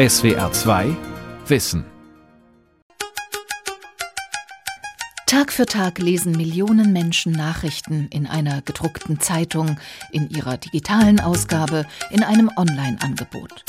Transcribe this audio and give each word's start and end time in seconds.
SWR 0.00 0.50
2 0.50 0.96
Wissen. 1.46 1.84
Tag 5.26 5.52
für 5.52 5.66
Tag 5.66 5.98
lesen 5.98 6.32
Millionen 6.32 6.94
Menschen 6.94 7.32
Nachrichten 7.32 8.08
in 8.08 8.26
einer 8.26 8.62
gedruckten 8.62 9.20
Zeitung, 9.20 9.78
in 10.10 10.30
ihrer 10.30 10.56
digitalen 10.56 11.20
Ausgabe, 11.20 11.84
in 12.08 12.22
einem 12.22 12.50
Online-Angebot. 12.56 13.66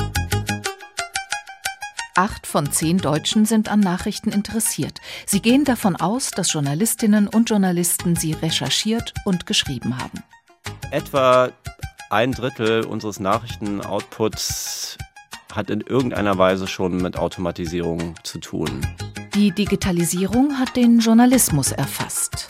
Acht 2.15 2.47
von 2.47 2.71
zehn 2.71 2.97
Deutschen 2.97 3.43
sind 3.45 3.67
an 3.67 3.81
Nachrichten 3.81 4.31
interessiert. 4.31 4.99
Sie 5.25 5.41
gehen 5.41 5.65
davon 5.65 5.97
aus, 5.97 6.31
dass 6.31 6.53
Journalistinnen 6.53 7.27
und 7.27 7.49
Journalisten 7.49 8.15
sie 8.15 8.31
recherchiert 8.31 9.13
und 9.25 9.47
geschrieben 9.47 9.97
haben. 9.97 10.23
Etwa 10.91 11.51
ein 12.09 12.31
Drittel 12.31 12.85
unseres 12.85 13.19
Nachrichtenoutputs 13.19 14.97
hat 15.55 15.69
in 15.69 15.81
irgendeiner 15.81 16.37
Weise 16.37 16.67
schon 16.67 16.97
mit 16.97 17.17
Automatisierung 17.17 18.15
zu 18.23 18.39
tun. 18.39 18.81
Die 19.35 19.51
Digitalisierung 19.51 20.59
hat 20.59 20.75
den 20.75 20.99
Journalismus 20.99 21.71
erfasst. 21.71 22.47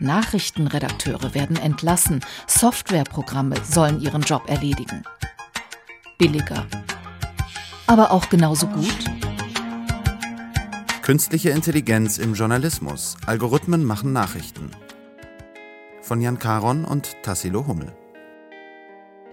Nachrichtenredakteure 0.00 1.34
werden 1.34 1.56
entlassen, 1.56 2.20
Softwareprogramme 2.46 3.56
sollen 3.64 4.00
ihren 4.00 4.22
Job 4.22 4.48
erledigen. 4.48 5.02
Billiger. 6.18 6.66
Aber 7.86 8.10
auch 8.10 8.28
genauso 8.28 8.66
gut? 8.66 9.04
Künstliche 11.02 11.50
Intelligenz 11.50 12.18
im 12.18 12.34
Journalismus. 12.34 13.16
Algorithmen 13.26 13.84
machen 13.84 14.12
Nachrichten. 14.12 14.70
Von 16.02 16.20
Jan 16.20 16.38
Caron 16.38 16.84
und 16.84 17.16
Tassilo 17.22 17.66
Hummel. 17.66 17.92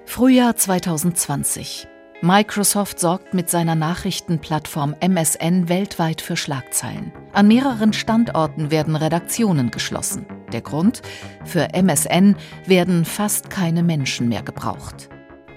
Frühjahr 0.06 0.56
2020. 0.56 1.88
Microsoft 2.22 3.00
sorgt 3.00 3.36
mit 3.36 3.48
seiner 3.48 3.76
Nachrichtenplattform 3.76 4.96
MSN 5.00 5.70
weltweit 5.70 6.20
für 6.20 6.36
Schlagzeilen. 6.36 7.12
An 7.32 7.48
mehreren 7.48 7.94
Standorten 7.94 8.72
werden 8.72 8.96
Redaktionen 8.96 9.70
geschlossen. 9.70 10.26
Der 10.52 10.62
Grund? 10.62 11.04
Für 11.46 11.76
MSN 11.76 12.36
werden 12.66 13.06
fast 13.06 13.52
keine 13.52 13.84
Menschen 13.84 14.30
mehr 14.30 14.42
gebraucht. 14.42 15.10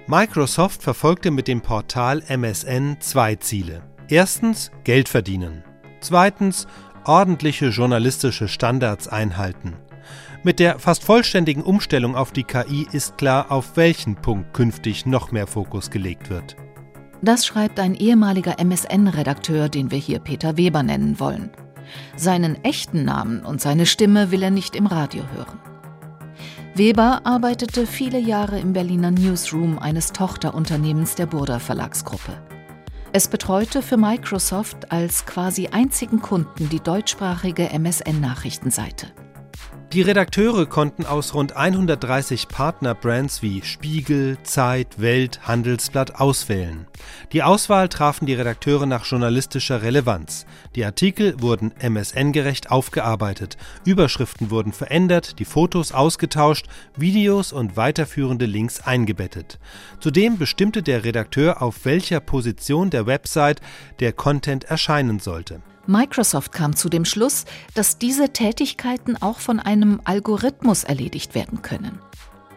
Microsoft 0.07 0.83
verfolgte 0.83 1.31
mit 1.31 1.49
dem 1.49 1.63
Portal 1.63 2.23
MSN 2.29 2.99
zwei 3.01 3.37
Ziele. 3.37 3.83
Erstens 4.09 4.71
Geld 4.85 5.09
verdienen. 5.09 5.65
Zweitens 6.01 6.67
ordentliche 7.05 7.69
journalistische 7.69 8.49
Standards 8.49 9.09
einhalten. 9.09 9.77
Mit 10.43 10.59
der 10.59 10.79
fast 10.79 11.05
vollständigen 11.05 11.63
Umstellung 11.63 12.17
auf 12.17 12.33
die 12.33 12.45
KI 12.45 12.89
ist 12.93 13.19
klar, 13.19 13.53
auf 13.53 13.77
welchen 13.77 14.17
Punkt 14.17 14.55
künftig 14.55 15.05
noch 15.05 15.33
mehr 15.33 15.47
Fokus 15.47 15.91
gelegt 15.91 16.31
wird. 16.31 16.57
Das 17.21 17.45
schreibt 17.45 17.79
ein 17.79 17.95
ehemaliger 17.95 18.59
MSN-Redakteur, 18.59 19.69
den 19.69 19.91
wir 19.91 19.99
hier 19.99 20.19
Peter 20.19 20.57
Weber 20.57 20.83
nennen 20.83 21.21
wollen. 21.21 21.51
Seinen 22.17 22.65
echten 22.65 23.05
Namen 23.05 23.45
und 23.45 23.61
seine 23.61 23.85
Stimme 23.85 24.31
will 24.31 24.43
er 24.43 24.51
nicht 24.51 24.75
im 24.77 24.87
Radio 24.87 25.25
hören. 25.35 25.59
Weber 26.75 27.21
arbeitete 27.25 27.87
viele 27.87 28.19
Jahre 28.19 28.59
im 28.59 28.73
Berliner 28.73 29.11
Newsroom 29.11 29.79
eines 29.79 30.13
Tochterunternehmens 30.13 31.17
der 31.17 31.27
Burda 31.27 31.59
Verlagsgruppe. 31.59 32.41
Es 33.13 33.29
betreute 33.29 33.83
für 33.83 33.99
Microsoft 33.99 34.91
als 34.91 35.27
quasi 35.27 35.67
einzigen 35.67 36.23
Kunden 36.23 36.71
die 36.71 36.81
deutschsprachige 36.81 37.69
MSN-Nachrichtenseite. 37.71 39.09
Die 39.93 40.03
Redakteure 40.03 40.67
konnten 40.67 41.05
aus 41.05 41.35
rund 41.35 41.57
130 41.57 42.47
Partnerbrands 42.47 43.43
wie 43.43 43.63
Spiegel, 43.65 44.39
Zeit, 44.45 45.01
Welt, 45.01 45.49
Handelsblatt 45.49 46.21
auswählen. 46.21 46.87
Die 47.33 47.43
Auswahl 47.43 47.89
trafen 47.89 48.25
die 48.25 48.35
Redakteure 48.35 48.87
nach 48.87 49.05
journalistischer 49.05 49.83
Relevanz. 49.83 50.47
Die 50.77 50.85
Artikel 50.85 51.35
wurden 51.43 51.73
MSN-gerecht 51.81 52.71
aufgearbeitet, 52.71 53.57
Überschriften 53.85 54.53
wurden 54.53 54.73
verändert, 54.73 55.41
die 55.41 55.45
Fotos 55.45 55.91
ausgetauscht, 55.91 56.67
Videos 56.95 57.53
und 57.53 57.77
weiterführende 57.77 58.47
Links 58.47 58.81
eingebettet. 58.81 59.59
Zudem 59.99 60.39
bestimmte 60.39 60.85
der 60.85 61.03
Redakteur, 61.03 61.63
auf 61.63 61.85
welcher 61.85 62.21
Position 62.21 62.91
der 62.91 63.07
Website 63.07 63.61
der 63.99 64.13
Content 64.13 64.63
erscheinen 64.63 65.19
sollte. 65.19 65.63
Microsoft 65.87 66.53
kam 66.53 66.77
zu 66.77 66.89
dem 66.89 67.05
Schluss, 67.05 67.45
dass 67.75 67.99
diese 67.99 68.31
Tätigkeiten 68.31 69.21
auch 69.21 69.39
von 69.39 69.61
einem 69.61 70.01
Algorithmus 70.05 70.85
erledigt 70.85 71.35
werden 71.35 71.63
können. 71.63 71.99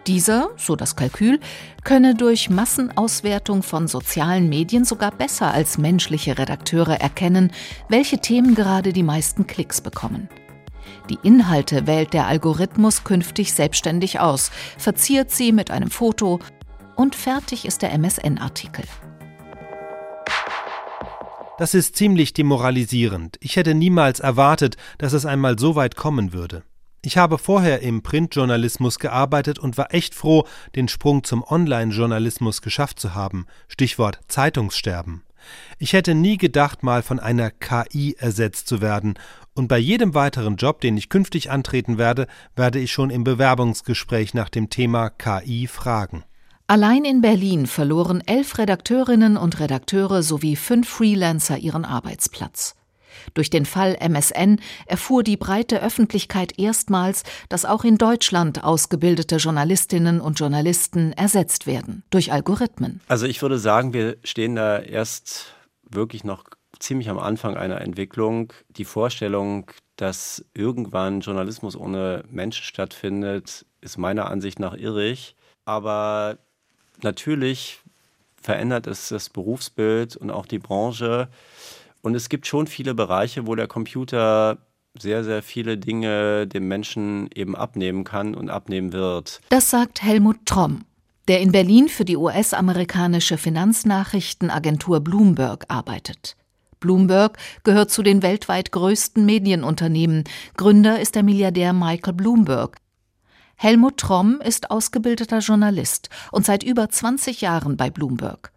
Dieser, 0.07 0.49
so 0.57 0.75
das 0.75 0.97
Kalkül, 0.97 1.39
könne 1.85 2.13
durch 2.13 2.49
Massenauswertung 2.49 3.63
von 3.63 3.87
sozialen 3.87 4.49
Medien 4.49 4.83
sogar 4.83 5.11
besser 5.11 5.53
als 5.53 5.77
menschliche 5.77 6.37
Redakteure 6.37 6.99
erkennen, 6.99 7.51
welche 7.87 8.19
Themen 8.19 8.53
gerade 8.53 8.91
die 8.91 9.03
meisten 9.03 9.47
Klicks 9.47 9.79
bekommen. 9.79 10.27
Die 11.09 11.19
Inhalte 11.23 11.87
wählt 11.87 12.13
der 12.13 12.27
Algorithmus 12.27 13.05
künftig 13.05 13.53
selbstständig 13.53 14.19
aus, 14.19 14.51
verziert 14.77 15.31
sie 15.31 15.53
mit 15.53 15.71
einem 15.71 15.89
Foto 15.89 16.39
und 16.95 17.15
fertig 17.15 17.65
ist 17.65 17.81
der 17.81 17.93
MSN-Artikel. 17.93 18.83
Das 21.59 21.75
ist 21.75 21.95
ziemlich 21.95 22.33
demoralisierend. 22.33 23.37
Ich 23.39 23.57
hätte 23.57 23.75
niemals 23.75 24.19
erwartet, 24.19 24.75
dass 24.97 25.13
es 25.13 25.25
einmal 25.25 25.59
so 25.59 25.75
weit 25.75 25.95
kommen 25.95 26.33
würde. 26.33 26.63
Ich 27.03 27.17
habe 27.17 27.37
vorher 27.37 27.81
im 27.81 28.01
Printjournalismus 28.01 28.97
gearbeitet 28.97 29.59
und 29.59 29.77
war 29.77 29.93
echt 29.93 30.15
froh, 30.15 30.47
den 30.75 30.87
Sprung 30.87 31.23
zum 31.23 31.43
Online-Journalismus 31.43 32.63
geschafft 32.63 32.99
zu 32.99 33.13
haben. 33.13 33.45
Stichwort 33.67 34.19
Zeitungssterben. 34.27 35.23
Ich 35.77 35.93
hätte 35.93 36.15
nie 36.15 36.37
gedacht, 36.37 36.81
mal 36.81 37.03
von 37.03 37.19
einer 37.19 37.51
KI 37.51 38.15
ersetzt 38.17 38.67
zu 38.67 38.81
werden, 38.81 39.15
und 39.53 39.67
bei 39.67 39.77
jedem 39.77 40.15
weiteren 40.15 40.55
Job, 40.55 40.81
den 40.81 40.97
ich 40.97 41.09
künftig 41.09 41.51
antreten 41.51 41.99
werde, 41.99 42.25
werde 42.55 42.79
ich 42.79 42.91
schon 42.91 43.11
im 43.11 43.23
Bewerbungsgespräch 43.23 44.33
nach 44.33 44.49
dem 44.49 44.71
Thema 44.71 45.11
KI 45.11 45.67
fragen. 45.67 46.23
Allein 46.73 47.05
in 47.05 47.21
Berlin 47.21 47.67
verloren 47.67 48.23
elf 48.25 48.57
Redakteurinnen 48.57 49.37
und 49.37 49.59
Redakteure 49.59 50.23
sowie 50.23 50.55
fünf 50.55 50.89
Freelancer 50.89 51.59
ihren 51.59 51.85
Arbeitsplatz. 51.85 52.75
Durch 53.35 53.51
den 53.51 53.67
Fall 53.67 53.95
MSN 53.99 54.59
erfuhr 54.87 55.21
die 55.21 55.37
breite 55.37 55.83
Öffentlichkeit 55.83 56.57
erstmals, 56.57 57.25
dass 57.47 57.65
auch 57.65 57.83
in 57.83 57.99
Deutschland 57.99 58.63
ausgebildete 58.63 59.35
Journalistinnen 59.35 60.19
und 60.19 60.39
Journalisten 60.39 61.13
ersetzt 61.13 61.67
werden 61.67 62.01
durch 62.09 62.31
Algorithmen. 62.31 63.01
Also 63.07 63.27
ich 63.27 63.39
würde 63.43 63.59
sagen, 63.59 63.93
wir 63.93 64.17
stehen 64.23 64.55
da 64.55 64.79
erst 64.79 65.53
wirklich 65.87 66.23
noch 66.23 66.43
ziemlich 66.79 67.07
am 67.11 67.19
Anfang 67.19 67.55
einer 67.55 67.81
Entwicklung. 67.81 68.51
Die 68.69 68.85
Vorstellung, 68.85 69.69
dass 69.95 70.43
irgendwann 70.55 71.19
Journalismus 71.19 71.75
ohne 71.75 72.23
Menschen 72.31 72.63
stattfindet, 72.63 73.63
ist 73.81 73.99
meiner 73.99 74.31
Ansicht 74.31 74.57
nach 74.57 74.73
irrig. 74.73 75.35
Aber 75.65 76.39
natürlich 77.03 77.79
verändert 78.41 78.87
es 78.87 79.09
das 79.09 79.29
Berufsbild 79.29 80.15
und 80.15 80.31
auch 80.31 80.45
die 80.45 80.59
Branche. 80.59 81.29
Und 82.01 82.15
es 82.15 82.29
gibt 82.29 82.45
schon 82.45 82.67
viele 82.67 82.93
Bereiche, 82.93 83.47
wo 83.47 83.55
der 83.55 83.67
Computer 83.67 84.57
sehr, 84.99 85.23
sehr 85.23 85.41
viele 85.41 85.77
Dinge 85.77 86.45
dem 86.45 86.67
Menschen 86.67 87.29
eben 87.33 87.55
abnehmen 87.55 88.03
kann 88.03 88.35
und 88.35 88.49
abnehmen 88.49 88.93
wird. 88.93 89.41
Das 89.49 89.69
sagt 89.69 90.03
Helmut 90.03 90.45
Tromm, 90.45 90.83
der 91.27 91.41
in 91.41 91.51
Berlin 91.51 91.87
für 91.87 92.05
die 92.05 92.17
US-amerikanische 92.17 93.37
Finanznachrichtenagentur 93.37 94.99
Bloomberg 94.99 95.65
arbeitet. 95.69 96.35
Bloomberg 96.79 97.37
gehört 97.63 97.91
zu 97.91 98.03
den 98.03 98.21
weltweit 98.21 98.73
größten 98.73 99.25
Medienunternehmen. 99.25 100.25
Gründer 100.57 100.99
ist 100.99 101.15
der 101.15 101.23
Milliardär 101.23 101.71
Michael 101.71 102.13
Bloomberg, 102.13 102.77
Helmut 103.55 103.97
Tromm 103.97 104.41
ist 104.43 104.71
ausgebildeter 104.71 105.39
Journalist 105.39 106.09
und 106.31 106.45
seit 106.45 106.63
über 106.63 106.89
20 106.89 107.41
Jahren 107.41 107.77
bei 107.77 107.89
Bloomberg. 107.89 108.51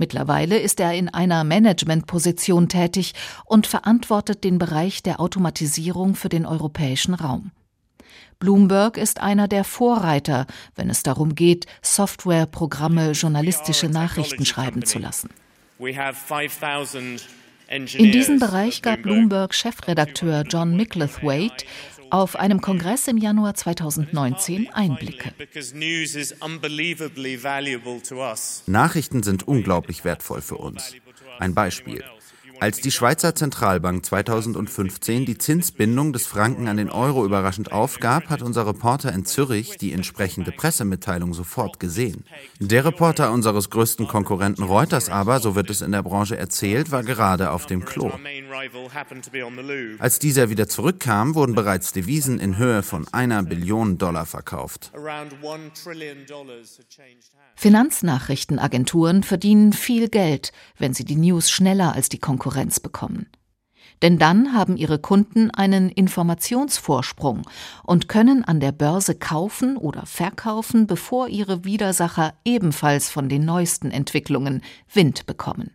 Mittlerweile 0.00 0.58
ist 0.58 0.80
er 0.80 0.94
in 0.94 1.08
einer 1.10 1.44
Managementposition 1.44 2.68
tätig 2.68 3.12
und 3.44 3.66
verantwortet 3.66 4.44
den 4.44 4.58
Bereich 4.58 5.02
der 5.02 5.20
Automatisierung 5.20 6.14
für 6.14 6.30
den 6.30 6.46
europäischen 6.46 7.12
Raum. 7.12 7.50
Bloomberg 8.38 8.96
ist 8.96 9.20
einer 9.20 9.46
der 9.46 9.64
Vorreiter, 9.64 10.46
wenn 10.74 10.88
es 10.88 11.02
darum 11.02 11.34
geht, 11.34 11.66
Softwareprogramme 11.82 13.12
journalistische 13.12 13.90
Nachrichten 13.90 14.46
schreiben 14.46 14.86
zu 14.86 14.98
lassen. 14.98 15.28
In 17.68 18.10
diesem 18.10 18.38
Bereich 18.38 18.80
gab 18.80 19.02
Bloomberg 19.02 19.54
Chefredakteur 19.54 20.44
John 20.48 20.74
Micklethwaite 20.74 21.66
auf 22.10 22.36
einem 22.36 22.60
Kongress 22.60 23.08
im 23.08 23.16
Januar 23.16 23.54
2019 23.54 24.72
Einblicke. 24.72 25.32
Nachrichten 28.66 29.22
sind 29.22 29.48
unglaublich 29.48 30.04
wertvoll 30.04 30.40
für 30.40 30.56
uns. 30.56 30.94
Ein 31.38 31.54
Beispiel. 31.54 32.04
Als 32.60 32.80
die 32.80 32.90
Schweizer 32.90 33.34
Zentralbank 33.34 34.04
2015 34.04 35.24
die 35.24 35.38
Zinsbindung 35.38 36.12
des 36.12 36.26
Franken 36.26 36.68
an 36.68 36.76
den 36.76 36.90
Euro 36.90 37.24
überraschend 37.24 37.72
aufgab, 37.72 38.28
hat 38.28 38.42
unser 38.42 38.66
Reporter 38.66 39.12
in 39.12 39.24
Zürich 39.24 39.78
die 39.78 39.92
entsprechende 39.92 40.52
Pressemitteilung 40.52 41.32
sofort 41.32 41.80
gesehen. 41.80 42.24
Der 42.58 42.84
Reporter 42.84 43.32
unseres 43.32 43.70
größten 43.70 44.06
Konkurrenten 44.08 44.62
Reuters 44.62 45.08
aber, 45.08 45.40
so 45.40 45.54
wird 45.54 45.70
es 45.70 45.80
in 45.80 45.92
der 45.92 46.02
Branche 46.02 46.36
erzählt, 46.36 46.90
war 46.90 47.02
gerade 47.02 47.50
auf 47.50 47.64
dem 47.64 47.86
Klo. 47.86 48.12
Als 49.98 50.18
dieser 50.18 50.50
wieder 50.50 50.68
zurückkam, 50.68 51.34
wurden 51.34 51.54
bereits 51.54 51.92
Devisen 51.92 52.38
in 52.38 52.58
Höhe 52.58 52.82
von 52.82 53.06
einer 53.12 53.42
Billion 53.42 53.96
Dollar 53.96 54.26
verkauft. 54.26 54.92
Finanznachrichtenagenturen 57.56 59.22
verdienen 59.22 59.72
viel 59.72 60.08
Geld, 60.08 60.52
wenn 60.78 60.94
sie 60.94 61.04
die 61.04 61.16
News 61.16 61.50
schneller 61.50 61.94
als 61.94 62.08
die 62.08 62.18
Konkurrenz 62.50 62.80
bekommen. 62.80 63.26
Denn 64.02 64.18
dann 64.18 64.54
haben 64.54 64.76
ihre 64.76 64.98
Kunden 64.98 65.50
einen 65.50 65.90
Informationsvorsprung 65.90 67.42
und 67.84 68.08
können 68.08 68.44
an 68.44 68.58
der 68.58 68.72
Börse 68.72 69.14
kaufen 69.14 69.76
oder 69.76 70.06
verkaufen, 70.06 70.86
bevor 70.86 71.28
ihre 71.28 71.64
Widersacher 71.64 72.34
ebenfalls 72.44 73.10
von 73.10 73.28
den 73.28 73.44
neuesten 73.44 73.90
Entwicklungen 73.90 74.62
Wind 74.92 75.26
bekommen. 75.26 75.72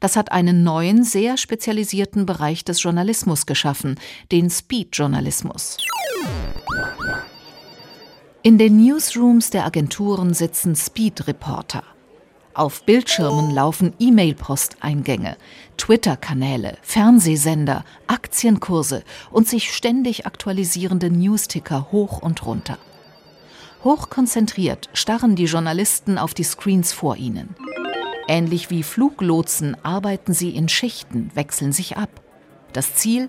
Das 0.00 0.16
hat 0.16 0.30
einen 0.32 0.62
neuen, 0.62 1.04
sehr 1.04 1.36
spezialisierten 1.36 2.26
Bereich 2.26 2.64
des 2.64 2.82
Journalismus 2.82 3.46
geschaffen, 3.46 3.98
den 4.30 4.50
Speed-Journalismus. 4.50 5.78
In 8.42 8.58
den 8.58 8.76
Newsrooms 8.76 9.50
der 9.50 9.64
Agenturen 9.64 10.34
sitzen 10.34 10.74
Speed-Reporter. 10.74 11.82
Auf 12.58 12.82
Bildschirmen 12.82 13.52
laufen 13.52 13.92
E-Mail-Posteingänge, 14.00 15.36
Twitter-Kanäle, 15.76 16.76
Fernsehsender, 16.82 17.84
Aktienkurse 18.08 19.04
und 19.30 19.46
sich 19.46 19.72
ständig 19.72 20.26
aktualisierende 20.26 21.08
Newsticker 21.08 21.92
hoch 21.92 22.20
und 22.20 22.44
runter. 22.44 22.76
Hochkonzentriert 23.84 24.90
starren 24.92 25.36
die 25.36 25.44
Journalisten 25.44 26.18
auf 26.18 26.34
die 26.34 26.42
Screens 26.42 26.92
vor 26.92 27.16
ihnen. 27.16 27.54
Ähnlich 28.26 28.70
wie 28.70 28.82
Fluglotsen 28.82 29.76
arbeiten 29.84 30.34
sie 30.34 30.50
in 30.50 30.68
Schichten, 30.68 31.30
wechseln 31.34 31.70
sich 31.70 31.96
ab. 31.96 32.10
Das 32.72 32.94
Ziel? 32.96 33.28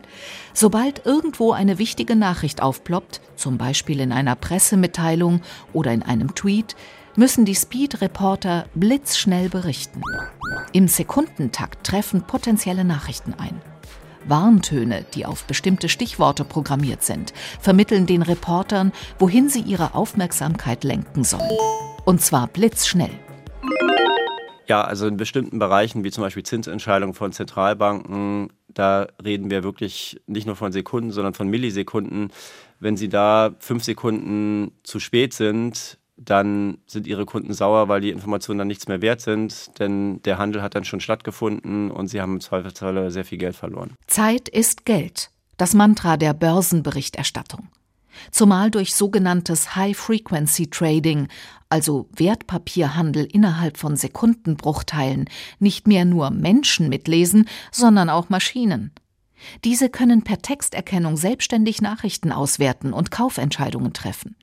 Sobald 0.53 1.05
irgendwo 1.05 1.51
eine 1.51 1.77
wichtige 1.77 2.15
Nachricht 2.15 2.63
aufploppt, 2.63 3.21
zum 3.35 3.59
Beispiel 3.59 3.99
in 3.99 4.11
einer 4.11 4.35
Pressemitteilung 4.35 5.41
oder 5.71 5.91
in 5.93 6.01
einem 6.01 6.33
Tweet, 6.33 6.75
müssen 7.15 7.45
die 7.45 7.55
Speed-Reporter 7.55 8.65
blitzschnell 8.75 9.49
berichten. 9.49 10.01
Im 10.73 10.87
Sekundentakt 10.87 11.85
treffen 11.85 12.23
potenzielle 12.23 12.83
Nachrichten 12.83 13.33
ein. 13.37 13.61
Warntöne, 14.25 15.05
die 15.13 15.25
auf 15.25 15.45
bestimmte 15.45 15.89
Stichworte 15.89 16.43
programmiert 16.43 17.03
sind, 17.03 17.33
vermitteln 17.59 18.05
den 18.05 18.21
Reportern, 18.21 18.91
wohin 19.17 19.49
sie 19.49 19.61
ihre 19.61 19.95
Aufmerksamkeit 19.95 20.83
lenken 20.83 21.23
sollen. 21.23 21.57
Und 22.05 22.21
zwar 22.21 22.47
blitzschnell. 22.47 23.11
Ja, 24.67 24.83
also 24.83 25.07
in 25.07 25.17
bestimmten 25.17 25.57
Bereichen, 25.57 26.03
wie 26.03 26.11
zum 26.11 26.23
Beispiel 26.23 26.43
Zinsentscheidungen 26.43 27.15
von 27.15 27.31
Zentralbanken, 27.31 28.49
da 28.67 29.07
reden 29.23 29.49
wir 29.49 29.63
wirklich 29.63 30.21
nicht 30.27 30.45
nur 30.45 30.55
von 30.55 30.71
Sekunden, 30.71 31.11
sondern 31.11 31.33
von 31.33 31.47
Millisekunden. 31.47 32.31
Wenn 32.79 32.95
Sie 32.95 33.09
da 33.09 33.55
fünf 33.59 33.83
Sekunden 33.83 34.71
zu 34.83 34.99
spät 34.99 35.33
sind, 35.33 35.98
dann 36.19 36.79
sind 36.85 37.07
Ihre 37.07 37.25
Kunden 37.25 37.53
sauer, 37.53 37.87
weil 37.87 38.01
die 38.01 38.09
Informationen 38.09 38.59
dann 38.59 38.67
nichts 38.67 38.87
mehr 38.87 39.01
wert 39.01 39.21
sind, 39.21 39.79
denn 39.79 40.21
der 40.23 40.37
Handel 40.37 40.61
hat 40.61 40.75
dann 40.75 40.83
schon 40.83 40.99
stattgefunden 40.99 41.91
und 41.91 42.07
Sie 42.07 42.21
haben 42.21 42.33
im 42.33 42.41
Zweifelsfall 42.41 43.09
sehr 43.11 43.25
viel 43.25 43.37
Geld 43.37 43.55
verloren. 43.55 43.95
Zeit 44.07 44.49
ist 44.49 44.85
Geld. 44.85 45.31
Das 45.57 45.73
Mantra 45.73 46.17
der 46.17 46.33
Börsenberichterstattung 46.33 47.69
zumal 48.31 48.71
durch 48.71 48.95
sogenanntes 48.95 49.75
High-Frequency-Trading, 49.75 51.27
also 51.69 52.09
Wertpapierhandel 52.15 53.25
innerhalb 53.25 53.77
von 53.77 53.95
Sekundenbruchteilen, 53.95 55.29
nicht 55.59 55.87
mehr 55.87 56.05
nur 56.05 56.31
Menschen 56.31 56.89
mitlesen, 56.89 57.47
sondern 57.71 58.09
auch 58.09 58.29
Maschinen. 58.29 58.91
Diese 59.63 59.89
können 59.89 60.23
per 60.23 60.39
Texterkennung 60.39 61.15
selbstständig 61.15 61.81
Nachrichten 61.81 62.31
auswerten 62.31 62.91
und 62.91 63.11
Kaufentscheidungen 63.11 63.93
treffen. 63.93 64.35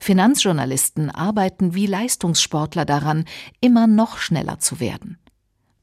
Finanzjournalisten 0.00 1.10
arbeiten 1.10 1.74
wie 1.74 1.86
Leistungssportler 1.86 2.84
daran, 2.84 3.24
immer 3.60 3.86
noch 3.86 4.18
schneller 4.18 4.58
zu 4.58 4.80
werden. 4.80 5.18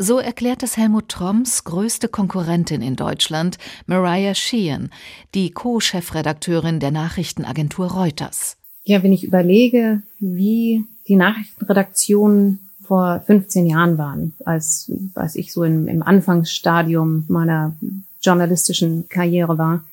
So 0.01 0.17
erklärt 0.17 0.63
es 0.63 0.77
Helmut 0.77 1.09
Tromms 1.09 1.65
größte 1.65 2.07
Konkurrentin 2.07 2.81
in 2.81 2.95
Deutschland, 2.95 3.57
Mariah 3.85 4.33
Sheehan, 4.33 4.91
die 5.35 5.51
Co-Chefredakteurin 5.51 6.79
der 6.79 6.91
Nachrichtenagentur 6.91 7.87
Reuters. 7.91 8.55
Ja, 8.85 9.03
wenn 9.03 9.11
ich 9.11 9.25
überlege, 9.25 10.01
wie 10.19 10.85
die 11.09 11.17
Nachrichtenredaktionen 11.17 12.69
vor 12.81 13.21
15 13.27 13.67
Jahren 13.67 13.97
waren, 13.97 14.33
als, 14.45 14.89
als 15.15 15.35
ich 15.35 15.51
so 15.51 15.63
im, 15.63 15.89
im 15.89 16.01
Anfangsstadium 16.01 17.25
meiner 17.27 17.75
journalistischen 18.21 19.09
Karriere 19.09 19.57
war, 19.57 19.83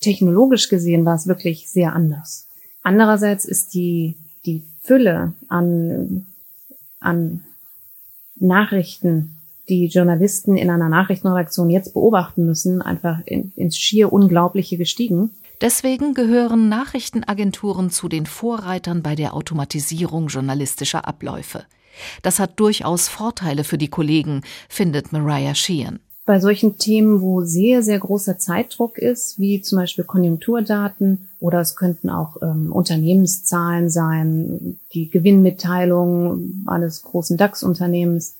technologisch 0.00 0.68
gesehen 0.68 1.04
war 1.04 1.14
es 1.14 1.26
wirklich 1.26 1.68
sehr 1.68 1.92
anders. 1.92 2.43
Andererseits 2.84 3.46
ist 3.46 3.74
die, 3.74 4.14
die 4.44 4.62
Fülle 4.82 5.32
an, 5.48 6.26
an 7.00 7.42
Nachrichten, 8.36 9.36
die 9.70 9.86
Journalisten 9.86 10.58
in 10.58 10.68
einer 10.70 10.90
Nachrichtenredaktion 10.90 11.70
jetzt 11.70 11.94
beobachten 11.94 12.44
müssen, 12.44 12.82
einfach 12.82 13.20
in, 13.24 13.52
ins 13.56 13.78
schier 13.78 14.12
Unglaubliche 14.12 14.76
gestiegen. 14.76 15.30
Deswegen 15.62 16.12
gehören 16.12 16.68
Nachrichtenagenturen 16.68 17.88
zu 17.88 18.08
den 18.08 18.26
Vorreitern 18.26 19.02
bei 19.02 19.14
der 19.14 19.32
Automatisierung 19.32 20.26
journalistischer 20.26 21.08
Abläufe. 21.08 21.64
Das 22.22 22.38
hat 22.38 22.60
durchaus 22.60 23.08
Vorteile 23.08 23.64
für 23.64 23.78
die 23.78 23.88
Kollegen, 23.88 24.42
findet 24.68 25.10
Mariah 25.10 25.54
Sheehan 25.54 26.00
bei 26.26 26.40
solchen 26.40 26.78
Themen, 26.78 27.20
wo 27.20 27.42
sehr, 27.42 27.82
sehr 27.82 27.98
großer 27.98 28.38
Zeitdruck 28.38 28.98
ist, 28.98 29.38
wie 29.38 29.60
zum 29.60 29.78
Beispiel 29.78 30.04
Konjunkturdaten 30.04 31.28
oder 31.44 31.60
es 31.60 31.76
könnten 31.76 32.08
auch 32.08 32.40
ähm, 32.40 32.72
Unternehmenszahlen 32.72 33.90
sein, 33.90 34.80
die 34.94 35.10
Gewinnmitteilung 35.10 36.64
eines 36.64 37.02
großen 37.02 37.36
DAX-Unternehmens. 37.36 38.36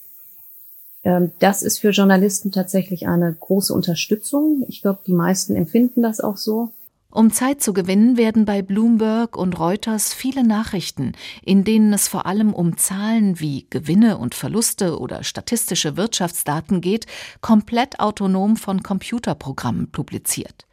Ähm, 1.03 1.33
das 1.39 1.63
ist 1.63 1.81
für 1.81 1.91
Journalisten 1.91 2.51
tatsächlich 2.51 3.07
eine 3.07 3.37
große 3.39 3.75
Unterstützung. 3.75 4.65
Ich 4.69 4.81
glaube, 4.81 5.01
die 5.07 5.13
meisten 5.13 5.55
empfinden 5.55 6.01
das 6.01 6.21
auch 6.23 6.39
so. 6.39 6.71
Um 7.11 7.31
Zeit 7.31 7.61
zu 7.63 7.75
gewinnen, 7.75 8.17
werden 8.17 8.47
bei 8.47 8.63
Bloomberg 8.63 9.37
und 9.37 9.59
Reuters 9.61 10.15
viele 10.15 10.43
Nachrichten, 10.43 11.13
in 11.45 11.63
denen 11.63 11.93
es 11.93 12.09
vor 12.09 12.25
allem 12.25 12.55
um 12.55 12.79
Zahlen 12.79 13.39
wie 13.39 13.67
Gewinne 13.69 14.17
und 14.17 14.35
Verluste 14.35 14.99
oder 14.99 15.25
statistische 15.25 15.99
Wirtschaftsdaten 15.99 16.81
geht, 16.81 17.05
komplett 17.43 18.01
autonom 18.01 18.57
von 18.57 18.83
Computerprogrammen 18.83 19.91
publiziert. 19.91 20.64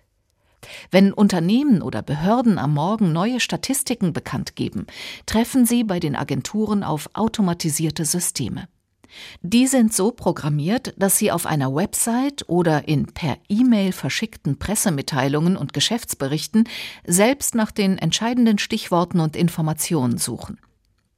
Wenn 0.90 1.14
Unternehmen 1.14 1.82
oder 1.82 2.02
Behörden 2.02 2.58
am 2.58 2.74
Morgen 2.74 3.12
neue 3.14 3.40
Statistiken 3.40 4.14
bekannt 4.14 4.56
geben, 4.56 4.88
treffen 5.26 5.66
sie 5.66 5.84
bei 5.84 6.00
den 6.00 6.16
Agenturen 6.16 6.84
auf 6.84 7.10
automatisierte 7.14 8.06
Systeme. 8.06 8.68
Die 9.42 9.68
sind 9.68 9.94
so 9.94 10.12
programmiert, 10.12 10.94
dass 10.98 11.18
sie 11.18 11.32
auf 11.32 11.46
einer 11.46 11.74
Website 11.74 12.48
oder 12.48 12.88
in 12.88 13.08
per 13.08 13.38
E-Mail 13.50 13.92
verschickten 13.92 14.58
Pressemitteilungen 14.58 15.58
und 15.58 15.74
Geschäftsberichten 15.74 16.68
selbst 17.06 17.56
nach 17.56 17.72
den 17.72 17.98
entscheidenden 17.98 18.58
Stichworten 18.58 19.20
und 19.20 19.36
Informationen 19.36 20.18
suchen. 20.18 20.60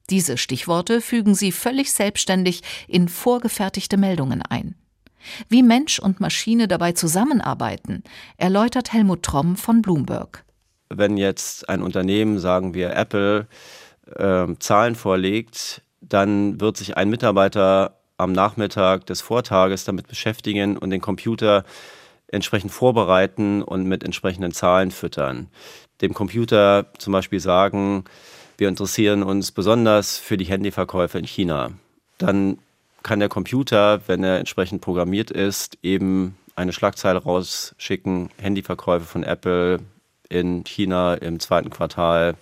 Diese 0.10 0.38
Stichworte 0.38 1.02
fügen 1.02 1.34
sie 1.34 1.52
völlig 1.52 1.92
selbstständig 1.94 2.62
in 2.88 3.08
vorgefertigte 3.08 3.98
Meldungen 3.98 4.42
ein. 4.42 4.76
Wie 5.50 5.64
Mensch 5.64 6.00
und 6.00 6.20
Maschine 6.20 6.68
dabei 6.68 6.94
zusammenarbeiten, 6.94 8.04
erläutert 8.38 8.94
Helmut 8.94 9.24
Tromm 9.24 9.56
von 9.56 9.82
Bloomberg. 9.82 10.44
Wenn 10.90 11.18
jetzt 11.18 11.70
ein 11.70 11.82
Unternehmen, 11.82 12.40
sagen 12.40 12.74
wir 12.74 12.96
Apple, 12.96 13.48
äh, 14.16 14.48
Zahlen 14.60 14.96
vorlegt, 14.96 15.82
dann 16.02 16.60
wird 16.60 16.78
sich 16.78 16.98
ein 16.98 17.10
Mitarbeiter 17.10 17.98
am 18.18 18.32
Nachmittag 18.32 19.06
des 19.06 19.22
Vortages 19.22 19.86
damit 19.86 20.08
beschäftigen 20.08 20.78
und 20.78 20.90
den 20.90 21.02
Computer 21.02 21.64
entsprechend 22.28 22.72
vorbereiten 22.72 23.62
und 23.62 23.86
mit 23.86 24.04
entsprechenden 24.04 24.52
Zahlen 24.52 24.92
füttern. 24.92 25.48
Dem 26.02 26.14
Computer 26.14 26.88
zum 26.98 27.14
Beispiel 27.14 27.40
sagen, 27.40 28.06
wir 28.58 28.70
interessieren 28.70 29.24
uns 29.24 29.52
besonders 29.52 30.18
für 30.18 30.38
die 30.38 30.46
Handyverkäufe 30.46 31.18
in 31.18 31.26
China. 31.26 31.72
Dann 32.18 32.58
kann 33.04 33.20
der 33.20 33.30
Computer, 33.30 34.02
wenn 34.08 34.24
er 34.24 34.40
entsprechend 34.40 34.82
programmiert 34.82 35.30
ist, 35.30 35.78
eben 35.84 36.38
eine 36.56 36.74
Schlagzeile 36.74 37.22
rausschicken, 37.22 38.30
Handyverkäufe 38.38 39.06
von 39.06 39.24
Apple 39.24 39.80
in 40.30 40.64
China 40.64 41.16
im 41.16 41.40
zweiten 41.40 41.70
Quartal 41.70 42.36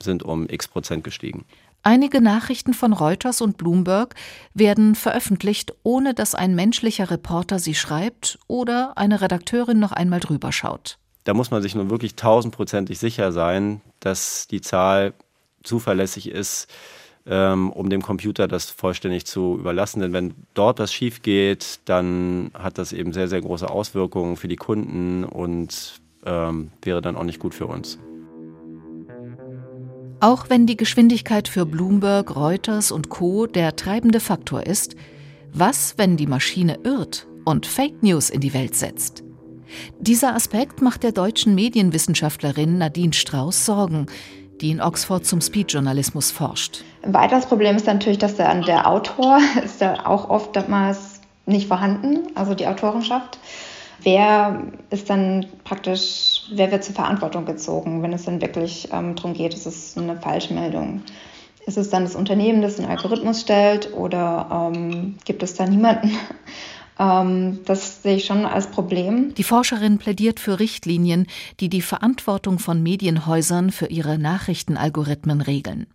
sind 0.00 0.22
um 0.22 0.48
x 0.48 0.68
Prozent 0.68 1.04
gestiegen. 1.04 1.44
Einige 1.82 2.20
Nachrichten 2.20 2.74
von 2.74 2.92
Reuters 2.92 3.40
und 3.40 3.56
Bloomberg 3.56 4.14
werden 4.52 4.94
veröffentlicht, 4.94 5.72
ohne 5.84 6.12
dass 6.12 6.34
ein 6.34 6.54
menschlicher 6.54 7.10
Reporter 7.10 7.58
sie 7.58 7.74
schreibt 7.74 8.38
oder 8.48 8.92
eine 8.96 9.20
Redakteurin 9.20 9.78
noch 9.78 9.92
einmal 9.92 10.20
drüber 10.20 10.52
schaut. 10.52 10.98
Da 11.24 11.34
muss 11.34 11.50
man 11.50 11.62
sich 11.62 11.74
nun 11.74 11.90
wirklich 11.90 12.16
tausendprozentig 12.16 12.98
sicher 12.98 13.32
sein, 13.32 13.80
dass 14.00 14.48
die 14.48 14.60
Zahl 14.60 15.14
zuverlässig 15.62 16.28
ist, 16.30 16.68
ähm, 17.28 17.70
um 17.70 17.90
dem 17.90 18.02
Computer 18.02 18.48
das 18.48 18.70
vollständig 18.70 19.26
zu 19.26 19.56
überlassen. 19.58 20.00
Denn 20.00 20.12
wenn 20.12 20.34
dort 20.54 20.78
was 20.78 20.92
schief 20.92 21.22
geht, 21.22 21.80
dann 21.84 22.50
hat 22.54 22.78
das 22.78 22.92
eben 22.92 23.12
sehr, 23.12 23.28
sehr 23.28 23.40
große 23.40 23.68
Auswirkungen 23.68 24.36
für 24.36 24.48
die 24.48 24.56
Kunden 24.56 25.24
und 25.24 26.00
ähm, 26.24 26.70
wäre 26.82 27.02
dann 27.02 27.16
auch 27.16 27.24
nicht 27.24 27.38
gut 27.38 27.54
für 27.54 27.66
uns. 27.66 27.98
Auch 30.20 30.50
wenn 30.50 30.66
die 30.66 30.76
Geschwindigkeit 30.76 31.46
für 31.46 31.64
Bloomberg, 31.64 32.34
Reuters 32.34 32.90
und 32.90 33.08
Co 33.08 33.46
der 33.46 33.76
treibende 33.76 34.18
Faktor 34.18 34.66
ist, 34.66 34.96
was, 35.52 35.94
wenn 35.96 36.16
die 36.16 36.26
Maschine 36.26 36.80
irrt 36.82 37.26
und 37.44 37.66
Fake 37.66 38.02
News 38.02 38.28
in 38.28 38.40
die 38.40 38.52
Welt 38.52 38.74
setzt? 38.74 39.22
Dieser 40.00 40.34
Aspekt 40.34 40.82
macht 40.82 41.02
der 41.02 41.12
deutschen 41.12 41.54
Medienwissenschaftlerin 41.54 42.78
Nadine 42.78 43.12
Strauß 43.12 43.64
Sorgen, 43.64 44.06
die 44.60 44.70
in 44.70 44.80
Oxford 44.80 45.24
zum 45.24 45.40
Speedjournalismus 45.40 46.30
forscht. 46.30 46.84
Ein 47.08 47.14
weiteres 47.14 47.46
Problem 47.46 47.74
ist 47.74 47.86
natürlich, 47.86 48.18
dass 48.18 48.36
der, 48.36 48.54
der 48.60 48.86
Autor 48.86 49.38
ist 49.64 49.80
da 49.80 50.06
auch 50.06 50.30
oftmals 50.30 51.20
nicht 51.46 51.66
vorhanden, 51.66 52.28
also 52.36 52.54
die 52.54 52.66
Autorenschaft 52.66 53.38
wer 54.02 54.62
ist 54.90 55.10
dann 55.10 55.46
praktisch, 55.64 56.42
wer 56.52 56.70
wird 56.70 56.84
zur 56.84 56.94
Verantwortung 56.94 57.44
gezogen, 57.44 58.02
wenn 58.02 58.12
es 58.12 58.24
dann 58.24 58.40
wirklich 58.40 58.88
ähm, 58.92 59.14
darum 59.14 59.34
geht, 59.34 59.54
es 59.54 59.66
ist 59.66 59.98
eine 59.98 60.16
Falschmeldung. 60.16 61.02
Ist 61.66 61.76
es 61.76 61.90
dann 61.90 62.04
das 62.04 62.14
Unternehmen, 62.14 62.62
das 62.62 62.76
den 62.76 62.86
Algorithmus 62.86 63.42
stellt 63.42 63.92
oder 63.92 64.72
ähm, 64.74 65.16
gibt 65.24 65.42
es 65.42 65.54
da 65.54 65.66
niemanden? 65.66 66.12
Ähm, 67.00 67.60
das 67.64 68.02
sehe 68.02 68.16
ich 68.16 68.24
schon 68.24 68.44
als 68.44 68.72
Problem. 68.72 69.32
Die 69.36 69.44
Forscherin 69.44 69.98
plädiert 69.98 70.40
für 70.40 70.58
Richtlinien, 70.58 71.28
die 71.60 71.68
die 71.68 71.80
Verantwortung 71.80 72.58
von 72.58 72.82
Medienhäusern 72.82 73.70
für 73.70 73.86
ihre 73.86 74.18
Nachrichtenalgorithmen 74.18 75.40
regeln. 75.40 75.86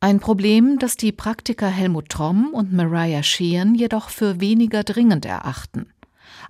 Ein 0.00 0.20
Problem, 0.20 0.78
das 0.78 0.96
die 0.96 1.10
Praktiker 1.10 1.66
Helmut 1.66 2.08
Tromm 2.08 2.54
und 2.54 2.72
Mariah 2.72 3.24
Sheehan 3.24 3.74
jedoch 3.74 4.10
für 4.10 4.40
weniger 4.40 4.84
dringend 4.84 5.26
erachten. 5.26 5.86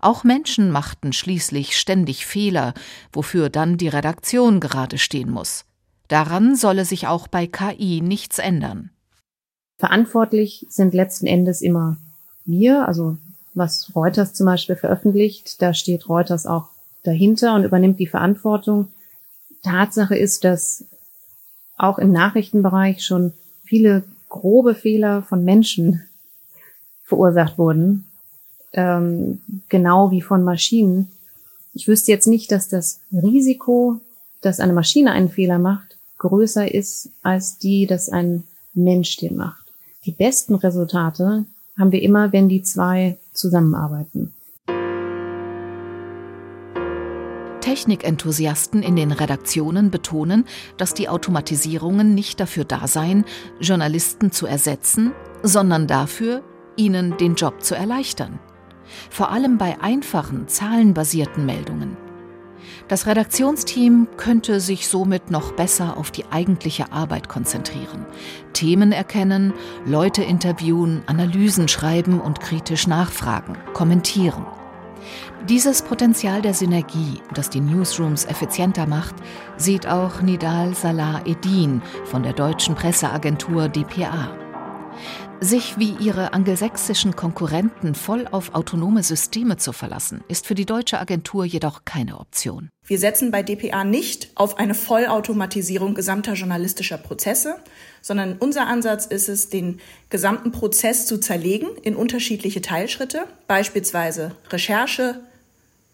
Auch 0.01 0.23
Menschen 0.23 0.71
machten 0.71 1.15
schließlich 1.15 1.79
ständig 1.79 2.27
Fehler, 2.27 2.75
wofür 3.11 3.49
dann 3.49 3.79
die 3.79 3.89
Redaktion 3.89 4.61
gerade 4.61 4.99
stehen 4.99 5.31
muss. 5.31 5.65
Daran 6.09 6.57
solle 6.57 6.85
sich 6.85 7.07
auch 7.07 7.27
bei 7.27 7.47
KI 7.47 8.03
nichts 8.03 8.39
ändern. 8.39 8.91
Verantwortlich 9.79 10.67
sind 10.69 10.93
letzten 10.93 11.27
Endes 11.27 11.63
immer 11.63 11.97
wir, 12.45 12.87
also 12.87 13.17
was 13.55 13.93
Reuters 13.95 14.35
zum 14.35 14.47
Beispiel 14.47 14.77
veröffentlicht, 14.77 15.63
da 15.63 15.73
steht 15.73 16.09
Reuters 16.09 16.47
auch 16.47 16.69
dahinter 17.03 17.55
und 17.55 17.65
übernimmt 17.65 17.99
die 17.99 18.07
Verantwortung. 18.07 18.89
Tatsache 19.63 20.17
ist, 20.17 20.45
dass 20.45 20.85
auch 21.79 21.99
im 21.99 22.13
Nachrichtenbereich 22.13 23.05
schon 23.05 23.33
viele 23.65 24.05
grobe 24.29 24.75
Fehler 24.75 25.23
von 25.23 25.45
Menschen 25.45 26.03
verursacht 27.05 27.57
wurden 27.57 28.05
ähm, 28.73 29.41
genau 29.69 30.11
wie 30.11 30.23
von 30.23 30.43
Maschinen. 30.45 31.09
Ich 31.75 31.89
wüsste 31.89 32.13
jetzt 32.13 32.27
nicht, 32.27 32.51
dass 32.53 32.69
das 32.69 33.01
Risiko, 33.13 34.01
dass 34.41 34.61
eine 34.61 34.73
Maschine 34.73 35.13
einen 35.13 35.29
Fehler 35.29 35.59
macht, 35.59 35.97
größer 36.19 36.73
ist 36.73 37.11
als 37.23 37.59
die, 37.59 37.87
dass 37.87 38.09
ein 38.09 38.45
Mensch 38.75 39.17
den 39.17 39.37
macht. 39.37 39.67
Die 40.05 40.13
besten 40.13 40.55
Resultate 40.55 41.45
haben 41.79 41.93
wir 41.93 42.03
immer, 42.03 42.33
wenn 42.33 42.49
die 42.49 42.63
zwei 42.63 43.17
zusammenarbeiten. 43.33 44.35
Technikenthusiasten 47.79 48.83
in 48.83 48.97
den 48.97 49.13
Redaktionen 49.13 49.91
betonen, 49.91 50.45
dass 50.77 50.95
die 50.95 51.09
Automatisierungen 51.09 52.15
nicht 52.15 52.41
dafür 52.41 52.65
da 52.65 52.89
seien, 52.89 53.25
Journalisten 53.61 54.33
zu 54.33 54.47
ersetzen, 54.47 55.13
sondern 55.43 55.87
dafür, 55.87 56.43
ihnen 56.77 57.17
den 57.17 57.37
Job 57.37 57.63
zu 57.63 57.75
erleichtern 57.75 58.41
vor 59.11 59.31
allem 59.31 59.59
bei 59.59 59.81
einfachen, 59.81 60.49
zahlenbasierten 60.49 61.45
Meldungen. 61.45 61.97
Das 62.89 63.07
Redaktionsteam 63.07 64.09
könnte 64.17 64.61
sich 64.61 64.89
somit 64.89 65.31
noch 65.31 65.53
besser 65.53 65.99
auf 65.99 66.11
die 66.11 66.25
eigentliche 66.31 66.91
Arbeit 66.91 67.29
konzentrieren, 67.29 68.07
Themen 68.55 68.93
erkennen, 68.93 69.53
Leute 69.85 70.23
interviewen, 70.23 71.03
Analysen 71.07 71.69
schreiben 71.69 72.21
und 72.21 72.41
kritisch 72.41 72.87
nachfragen, 72.87 73.59
kommentieren. 73.75 74.47
Dieses 75.49 75.83
Potenzial 75.83 76.43
der 76.43 76.55
Synergie, 76.55 77.21
das 77.35 77.51
die 77.51 77.61
Newsrooms 77.61 78.25
effizienter 78.25 78.87
macht, 78.87 79.15
sieht 79.57 79.87
auch 79.87 80.21
Nidal 80.21 80.75
Salah 80.75 81.23
Edin 81.25 81.81
von 82.05 82.23
der 82.23 82.33
deutschen 82.33 82.75
Presseagentur 82.75 83.69
dpa. 83.69 84.31
Sich 85.41 85.79
wie 85.79 85.95
ihre 86.01 86.33
angelsächsischen 86.33 87.15
Konkurrenten 87.15 87.95
voll 87.95 88.27
auf 88.27 88.57
autonome 88.57 89.05
Systeme 89.05 89.57
zu 89.57 89.73
verlassen, 89.73 90.25
ist 90.27 90.49
für 90.49 90.57
die 90.57 90.67
deutsche 90.67 90.99
Agentur 90.99 91.45
jedoch 91.45 91.85
keine 91.85 92.19
Option. 92.19 92.71
Wir 92.85 92.99
setzen 92.99 93.31
bei 93.31 93.45
dpa 93.45 93.85
nicht 93.85 94.33
auf 94.35 94.59
eine 94.59 94.75
Vollautomatisierung 94.75 95.95
gesamter 95.95 96.33
journalistischer 96.33 96.99
Prozesse, 96.99 97.55
sondern 98.03 98.37
unser 98.41 98.67
Ansatz 98.67 99.07
ist 99.07 99.29
es, 99.29 99.49
den 99.49 99.81
gesamten 100.11 100.51
Prozess 100.51 101.07
zu 101.07 101.21
zerlegen 101.21 101.69
in 101.83 101.95
unterschiedliche 101.95 102.61
Teilschritte, 102.61 103.27
beispielsweise 103.47 104.35
Recherche, 104.51 105.21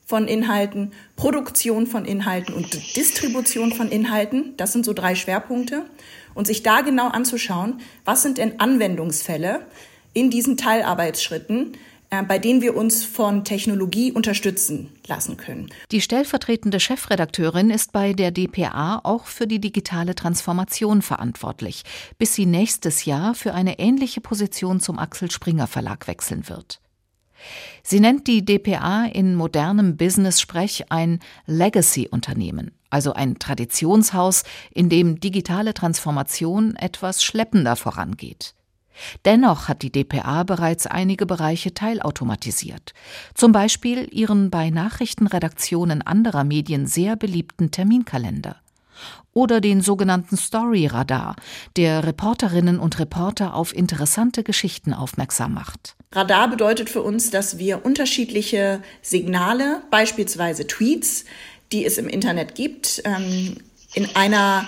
von 0.07 0.29
Inhalten, 0.29 0.93
Produktion 1.17 1.87
von 1.87 2.05
Inhalten 2.05 2.55
und 2.55 2.97
Distribution 2.97 3.73
von 3.73 3.89
Inhalten. 3.89 4.55
Das 4.59 4.73
sind 4.73 4.85
so 4.85 4.93
drei 4.93 5.15
Schwerpunkte 5.15 5.87
und 6.35 6.47
sich 6.47 6.63
da 6.63 6.81
genau 6.81 7.09
anzuschauen, 7.09 7.81
was 8.05 8.23
sind 8.23 8.39
denn 8.39 8.61
Anwendungsfälle 8.61 9.67
in 10.13 10.31
diesen 10.31 10.57
Teilarbeitsschritten, 10.57 11.77
äh, 12.11 12.23
bei 12.23 12.39
denen 12.39 12.63
wir 12.63 12.77
uns 12.77 13.05
von 13.05 13.45
Technologie 13.45 14.13
unterstützen 14.13 14.91
lassen 15.07 15.37
können. 15.37 15.71
Die 15.91 16.01
stellvertretende 16.01 16.81
Chefredakteurin 16.81 17.71
ist 17.71 17.93
bei 17.93 18.13
der 18.13 18.31
DPA 18.31 19.01
auch 19.03 19.27
für 19.27 19.47
die 19.47 19.61
digitale 19.61 20.15
Transformation 20.15 21.03
verantwortlich, 21.03 21.83
bis 22.19 22.35
sie 22.35 22.47
nächstes 22.47 23.05
Jahr 23.05 23.35
für 23.35 23.55
eine 23.55 23.79
ähnliche 23.79 24.21
Position 24.21 24.81
zum 24.81 24.99
Axel 24.99 25.31
Springer 25.31 25.67
Verlag 25.67 26.07
wechseln 26.07 26.49
wird. 26.49 26.81
Sie 27.83 28.01
nennt 28.01 28.27
die 28.27 28.45
DPA 28.45 29.05
in 29.07 29.35
modernem 29.35 29.97
Business-Sprech 29.97 30.91
ein 30.91 31.21
Legacy-Unternehmen, 31.47 32.73
also 32.95 33.13
ein 33.13 33.41
Traditionshaus, 33.41 34.45
in 34.73 34.89
dem 34.89 35.19
digitale 35.19 35.75
Transformation 35.75 36.77
etwas 36.77 37.25
schleppender 37.25 37.75
vorangeht. 37.75 38.55
Dennoch 39.25 39.67
hat 39.67 39.83
die 39.83 39.91
DPA 39.91 40.45
bereits 40.45 40.87
einige 40.87 41.27
Bereiche 41.27 41.75
teilautomatisiert, 41.75 42.93
zum 43.35 43.51
Beispiel 43.51 44.09
ihren 44.13 44.51
bei 44.51 44.71
Nachrichtenredaktionen 44.71 46.03
anderer 46.03 46.45
Medien 46.45 46.87
sehr 46.87 47.17
beliebten 47.17 47.73
Terminkalender 47.73 48.57
oder 49.33 49.61
den 49.61 49.81
sogenannten 49.81 50.37
Story 50.37 50.87
Radar, 50.87 51.37
der 51.77 52.05
Reporterinnen 52.05 52.79
und 52.79 52.99
Reporter 52.99 53.55
auf 53.55 53.75
interessante 53.75 54.45
Geschichten 54.45 54.95
aufmerksam 54.95 55.55
macht. 55.55 55.97
Radar 56.13 56.49
bedeutet 56.49 56.89
für 56.89 57.03
uns, 57.03 57.31
dass 57.31 57.59
wir 57.59 57.85
unterschiedliche 57.85 58.81
Signale, 59.03 59.83
beispielsweise 59.91 60.67
Tweets, 60.69 61.25
die 61.75 61.85
es 61.85 61.99
im 61.99 62.09
Internet 62.09 62.55
gibt, 62.55 63.03
ähm, 63.05 63.57
in 63.95 64.09
einer 64.17 64.67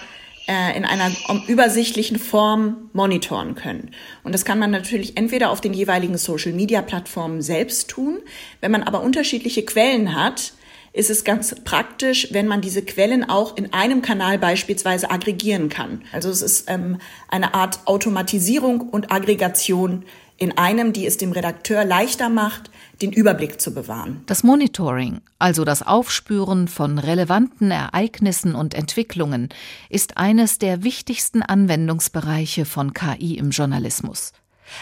äh, 0.48 0.76
in 0.76 0.84
einer 0.84 1.10
übersichtlichen 1.48 2.18
Form 2.18 2.90
monitoren 2.92 3.54
können. 3.56 3.90
Und 4.22 4.32
das 4.32 4.44
kann 4.44 4.58
man 4.58 4.70
natürlich 4.70 5.16
entweder 5.16 5.50
auf 5.50 5.60
den 5.60 5.74
jeweiligen 5.74 6.18
Social-Media-Plattformen 6.18 7.42
selbst 7.42 7.90
tun. 7.90 8.18
Wenn 8.60 8.70
man 8.70 8.84
aber 8.84 9.02
unterschiedliche 9.02 9.64
Quellen 9.64 10.14
hat, 10.14 10.52
ist 10.92 11.10
es 11.10 11.24
ganz 11.24 11.54
praktisch, 11.64 12.28
wenn 12.30 12.46
man 12.46 12.60
diese 12.60 12.82
Quellen 12.82 13.28
auch 13.28 13.56
in 13.56 13.72
einem 13.72 14.02
Kanal 14.02 14.38
beispielsweise 14.38 15.10
aggregieren 15.10 15.68
kann. 15.68 16.02
Also 16.12 16.30
es 16.30 16.42
ist 16.42 16.70
ähm, 16.70 16.98
eine 17.28 17.54
Art 17.54 17.80
Automatisierung 17.86 18.80
und 18.80 19.10
Aggregation 19.10 20.04
in 20.38 20.56
einem, 20.58 20.92
die 20.92 21.06
es 21.06 21.16
dem 21.16 21.32
Redakteur 21.32 21.84
leichter 21.84 22.28
macht, 22.28 22.70
den 23.02 23.12
Überblick 23.12 23.60
zu 23.60 23.74
bewahren. 23.74 24.22
Das 24.26 24.42
Monitoring, 24.42 25.20
also 25.38 25.64
das 25.64 25.82
Aufspüren 25.82 26.68
von 26.68 26.98
relevanten 26.98 27.70
Ereignissen 27.70 28.54
und 28.54 28.74
Entwicklungen, 28.74 29.48
ist 29.88 30.16
eines 30.16 30.58
der 30.58 30.82
wichtigsten 30.82 31.42
Anwendungsbereiche 31.42 32.64
von 32.64 32.92
KI 32.92 33.36
im 33.38 33.50
Journalismus. 33.50 34.32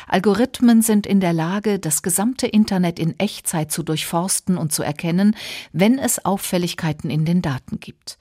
Algorithmen 0.09 0.83
sind 0.83 1.07
in 1.07 1.21
der 1.21 1.33
Lage, 1.33 1.79
das 1.79 2.03
gesamte 2.03 2.47
Internet 2.47 2.99
in 2.99 3.19
Echtzeit 3.19 3.71
zu 3.71 3.83
durchforsten 3.83 4.57
und 4.57 4.73
zu 4.73 4.83
erkennen, 4.83 5.37
wenn 5.73 5.99
es 5.99 6.25
Auffälligkeiten 6.25 7.11
in 7.11 7.25
den 7.25 7.43
Daten 7.43 7.81
gibt. 7.81 8.19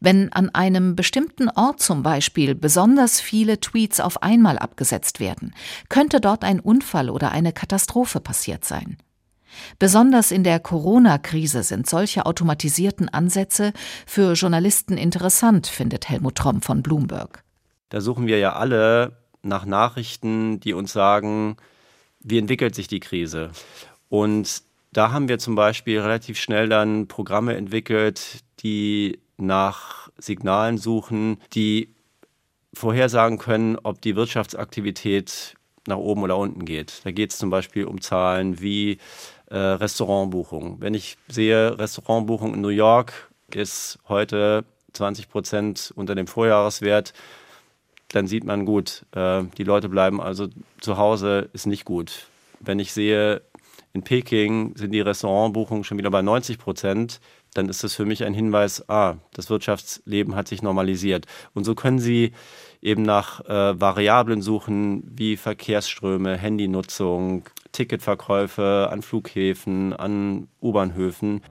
Wenn 0.00 0.32
an 0.32 0.50
einem 0.50 0.96
bestimmten 0.96 1.48
Ort 1.50 1.80
zum 1.80 2.02
Beispiel 2.02 2.54
besonders 2.54 3.20
viele 3.20 3.60
Tweets 3.60 4.00
auf 4.00 4.22
einmal 4.22 4.58
abgesetzt 4.58 5.20
werden, 5.20 5.54
könnte 5.88 6.20
dort 6.20 6.44
ein 6.44 6.60
Unfall 6.60 7.10
oder 7.10 7.32
eine 7.32 7.52
Katastrophe 7.52 8.20
passiert 8.20 8.64
sein. 8.64 8.96
Besonders 9.78 10.30
in 10.30 10.44
der 10.44 10.60
Corona-Krise 10.60 11.62
sind 11.62 11.88
solche 11.88 12.26
automatisierten 12.26 13.08
Ansätze 13.08 13.72
für 14.06 14.34
Journalisten 14.34 14.96
interessant, 14.96 15.66
findet 15.66 16.08
Helmut 16.08 16.36
Tromm 16.36 16.62
von 16.62 16.82
Bloomberg. 16.82 17.42
Da 17.88 18.00
suchen 18.00 18.26
wir 18.26 18.38
ja 18.38 18.54
alle 18.54 19.16
nach 19.42 19.64
Nachrichten, 19.64 20.60
die 20.60 20.74
uns 20.74 20.92
sagen, 20.92 21.56
wie 22.20 22.38
entwickelt 22.38 22.74
sich 22.74 22.88
die 22.88 23.00
Krise. 23.00 23.50
Und 24.08 24.62
da 24.92 25.12
haben 25.12 25.28
wir 25.28 25.38
zum 25.38 25.54
Beispiel 25.54 26.00
relativ 26.00 26.38
schnell 26.38 26.68
dann 26.68 27.08
Programme 27.08 27.56
entwickelt, 27.56 28.42
die 28.60 29.20
nach 29.38 30.10
Signalen 30.18 30.78
suchen, 30.78 31.40
die 31.54 31.94
vorhersagen 32.74 33.38
können, 33.38 33.78
ob 33.82 34.00
die 34.02 34.16
Wirtschaftsaktivität 34.16 35.54
nach 35.86 35.96
oben 35.96 36.22
oder 36.22 36.36
unten 36.36 36.64
geht. 36.64 37.00
Da 37.04 37.10
geht 37.10 37.32
es 37.32 37.38
zum 37.38 37.50
Beispiel 37.50 37.84
um 37.84 38.00
Zahlen 38.00 38.60
wie 38.60 38.98
äh, 39.46 39.56
Restaurantbuchungen. 39.56 40.80
Wenn 40.80 40.94
ich 40.94 41.16
sehe, 41.28 41.78
Restaurantbuchung 41.78 42.54
in 42.54 42.60
New 42.60 42.68
York 42.68 43.30
ist 43.54 43.98
heute 44.08 44.64
20 44.92 45.28
Prozent 45.28 45.92
unter 45.96 46.14
dem 46.14 46.26
Vorjahreswert, 46.26 47.14
dann 48.08 48.26
sieht 48.26 48.44
man 48.44 48.64
gut, 48.64 49.06
äh, 49.12 49.42
die 49.56 49.64
Leute 49.64 49.88
bleiben 49.88 50.20
also 50.20 50.48
zu 50.80 50.96
Hause, 50.98 51.48
ist 51.52 51.66
nicht 51.66 51.84
gut. 51.84 52.26
Wenn 52.60 52.78
ich 52.78 52.92
sehe, 52.92 53.42
in 53.92 54.02
Peking 54.02 54.76
sind 54.76 54.92
die 54.92 55.00
Restaurantbuchungen 55.00 55.84
schon 55.84 55.98
wieder 55.98 56.10
bei 56.10 56.22
90 56.22 56.58
Prozent, 56.58 57.20
dann 57.58 57.68
ist 57.68 57.82
das 57.84 57.94
für 57.94 58.04
mich 58.04 58.24
ein 58.24 58.34
Hinweis, 58.34 58.88
ah, 58.88 59.16
das 59.34 59.50
Wirtschaftsleben 59.50 60.36
hat 60.36 60.48
sich 60.48 60.62
normalisiert. 60.62 61.26
Und 61.54 61.64
so 61.64 61.74
können 61.74 61.98
Sie 61.98 62.32
eben 62.80 63.02
nach 63.02 63.44
äh, 63.46 63.80
Variablen 63.80 64.40
suchen 64.40 65.02
wie 65.04 65.36
Verkehrsströme, 65.36 66.36
Handynutzung, 66.36 67.44
Ticketverkäufe 67.72 68.88
an 68.90 69.02
Flughäfen, 69.02 69.92
an 69.92 70.48
U-Bahnhöfen. 70.62 71.42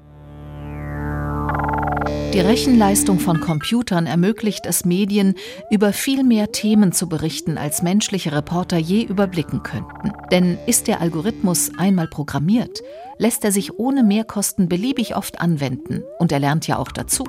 Die 2.37 2.43
Rechenleistung 2.43 3.19
von 3.19 3.41
Computern 3.41 4.05
ermöglicht 4.05 4.67
es 4.67 4.85
Medien, 4.85 5.33
über 5.71 5.91
viel 5.91 6.23
mehr 6.23 6.51
Themen 6.51 6.91
zu 6.91 7.09
berichten, 7.09 7.57
als 7.57 7.81
menschliche 7.81 8.31
Reporter 8.31 8.77
je 8.77 9.01
überblicken 9.01 9.63
könnten. 9.63 10.11
Denn 10.29 10.59
ist 10.67 10.85
der 10.85 11.01
Algorithmus 11.01 11.71
einmal 11.79 12.07
programmiert, 12.07 12.83
lässt 13.17 13.43
er 13.43 13.51
sich 13.51 13.79
ohne 13.79 14.03
Mehrkosten 14.03 14.69
beliebig 14.69 15.15
oft 15.15 15.41
anwenden 15.41 16.03
und 16.19 16.31
er 16.31 16.37
lernt 16.37 16.67
ja 16.67 16.77
auch 16.77 16.91
dazu. 16.91 17.23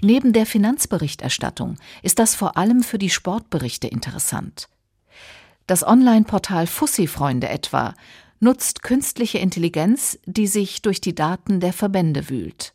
Neben 0.00 0.32
der 0.32 0.46
Finanzberichterstattung 0.46 1.76
ist 2.04 2.20
das 2.20 2.36
vor 2.36 2.56
allem 2.56 2.84
für 2.84 2.98
die 2.98 3.10
Sportberichte 3.10 3.88
interessant. 3.88 4.68
Das 5.66 5.84
Online-Portal 5.84 6.68
Fussi-Freunde 6.68 7.48
etwa 7.48 7.96
nutzt 8.38 8.84
künstliche 8.84 9.38
Intelligenz, 9.38 10.20
die 10.24 10.46
sich 10.46 10.82
durch 10.82 11.00
die 11.00 11.16
Daten 11.16 11.58
der 11.58 11.72
Verbände 11.72 12.30
wühlt. 12.30 12.74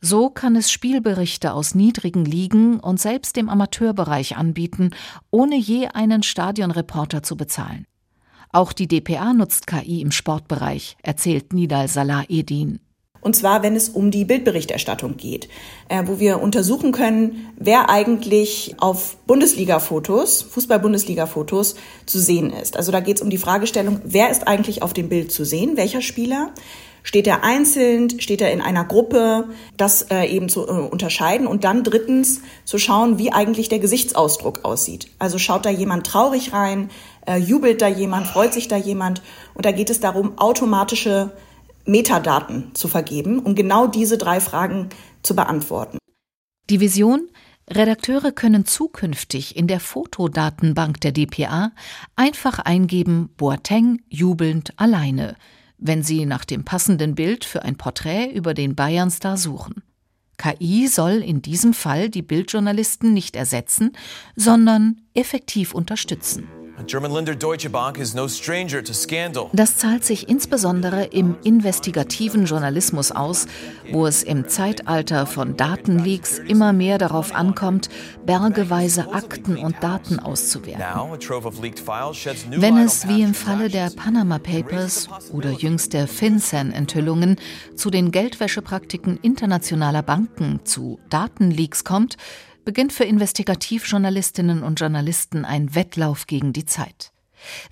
So 0.00 0.30
kann 0.30 0.56
es 0.56 0.72
Spielberichte 0.72 1.52
aus 1.52 1.74
niedrigen 1.74 2.24
Ligen 2.24 2.80
und 2.80 2.98
selbst 2.98 3.36
dem 3.36 3.50
Amateurbereich 3.50 4.36
anbieten, 4.36 4.90
ohne 5.30 5.56
je 5.56 5.88
einen 5.88 6.22
Stadionreporter 6.22 7.22
zu 7.22 7.36
bezahlen. 7.36 7.86
Auch 8.52 8.72
die 8.72 8.88
dpa 8.88 9.32
nutzt 9.34 9.66
KI 9.66 10.00
im 10.00 10.10
Sportbereich, 10.10 10.96
erzählt 11.02 11.52
Nidal 11.52 11.86
Salah 11.88 12.24
Edin. 12.28 12.80
Und 13.20 13.36
zwar, 13.36 13.62
wenn 13.62 13.76
es 13.76 13.90
um 13.90 14.10
die 14.10 14.24
Bildberichterstattung 14.24 15.18
geht, 15.18 15.48
äh, 15.88 16.02
wo 16.06 16.18
wir 16.18 16.40
untersuchen 16.40 16.90
können, 16.90 17.52
wer 17.56 17.90
eigentlich 17.90 18.76
auf 18.78 19.18
Bundesliga-Fotos, 19.26 20.42
Fußball-Bundesliga-Fotos 20.42 21.74
zu 22.06 22.18
sehen 22.18 22.50
ist. 22.50 22.78
Also 22.78 22.92
da 22.92 23.00
geht 23.00 23.16
es 23.16 23.22
um 23.22 23.28
die 23.28 23.38
Fragestellung, 23.38 24.00
wer 24.04 24.30
ist 24.30 24.48
eigentlich 24.48 24.82
auf 24.82 24.94
dem 24.94 25.10
Bild 25.10 25.32
zu 25.32 25.44
sehen, 25.44 25.76
welcher 25.76 26.00
Spieler? 26.00 26.54
Steht 27.02 27.26
er 27.26 27.42
einzeln, 27.44 28.20
steht 28.20 28.40
er 28.40 28.52
in 28.52 28.60
einer 28.60 28.84
Gruppe, 28.84 29.48
das 29.76 30.02
äh, 30.10 30.24
eben 30.26 30.48
zu 30.48 30.66
äh, 30.66 30.70
unterscheiden 30.70 31.46
und 31.46 31.64
dann 31.64 31.82
drittens 31.82 32.42
zu 32.64 32.78
schauen, 32.78 33.18
wie 33.18 33.32
eigentlich 33.32 33.68
der 33.68 33.78
Gesichtsausdruck 33.78 34.64
aussieht. 34.64 35.08
Also 35.18 35.38
schaut 35.38 35.64
da 35.64 35.70
jemand 35.70 36.06
traurig 36.06 36.52
rein, 36.52 36.90
äh, 37.26 37.36
jubelt 37.36 37.80
da 37.82 37.88
jemand, 37.88 38.26
freut 38.26 38.52
sich 38.52 38.68
da 38.68 38.76
jemand 38.76 39.22
und 39.54 39.64
da 39.64 39.72
geht 39.72 39.90
es 39.90 40.00
darum, 40.00 40.38
automatische 40.38 41.32
Metadaten 41.86 42.70
zu 42.74 42.88
vergeben, 42.88 43.38
um 43.38 43.54
genau 43.54 43.86
diese 43.86 44.18
drei 44.18 44.40
Fragen 44.40 44.90
zu 45.22 45.34
beantworten. 45.34 45.98
Die 46.68 46.80
Vision 46.80 47.28
Redakteure 47.68 48.32
können 48.32 48.66
zukünftig 48.66 49.56
in 49.56 49.68
der 49.68 49.78
Fotodatenbank 49.78 51.00
der 51.00 51.12
DPA 51.12 51.70
einfach 52.16 52.58
eingeben 52.58 53.30
Boateng 53.36 54.02
jubelnd 54.08 54.72
alleine 54.76 55.36
wenn 55.80 56.02
Sie 56.02 56.26
nach 56.26 56.44
dem 56.44 56.64
passenden 56.64 57.14
Bild 57.14 57.44
für 57.44 57.62
ein 57.62 57.76
Porträt 57.76 58.30
über 58.32 58.54
den 58.54 58.74
Bayernstar 58.74 59.36
suchen. 59.36 59.82
KI 60.36 60.88
soll 60.88 61.22
in 61.22 61.42
diesem 61.42 61.74
Fall 61.74 62.08
die 62.08 62.22
Bildjournalisten 62.22 63.12
nicht 63.12 63.36
ersetzen, 63.36 63.92
sondern 64.36 65.02
effektiv 65.14 65.74
unterstützen. 65.74 66.59
Das 69.52 69.76
zahlt 69.76 70.04
sich 70.04 70.28
insbesondere 70.28 71.04
im 71.04 71.36
investigativen 71.44 72.44
Journalismus 72.46 73.12
aus, 73.12 73.46
wo 73.92 74.06
es 74.06 74.22
im 74.22 74.48
Zeitalter 74.48 75.26
von 75.26 75.56
Datenleaks 75.56 76.38
immer 76.38 76.72
mehr 76.72 76.98
darauf 76.98 77.34
ankommt, 77.34 77.88
bergeweise 78.26 79.12
Akten 79.12 79.56
und 79.56 79.76
Daten 79.82 80.18
auszuwerten. 80.18 80.82
Wenn 82.50 82.78
es 82.78 83.08
wie 83.08 83.22
im 83.22 83.34
Falle 83.34 83.68
der 83.68 83.90
Panama 83.90 84.38
Papers 84.38 85.08
oder 85.32 85.50
jüngst 85.50 85.92
der 85.92 86.06
FinCEN-Enthüllungen 86.08 87.36
zu 87.76 87.90
den 87.90 88.10
Geldwäschepraktiken 88.10 89.18
internationaler 89.22 90.02
Banken 90.02 90.60
zu 90.64 90.98
Datenleaks 91.08 91.84
kommt, 91.84 92.16
beginnt 92.64 92.92
für 92.92 93.04
Investigativjournalistinnen 93.04 94.62
und 94.62 94.80
Journalisten 94.80 95.44
ein 95.44 95.74
Wettlauf 95.74 96.26
gegen 96.26 96.52
die 96.52 96.66
Zeit. 96.66 97.12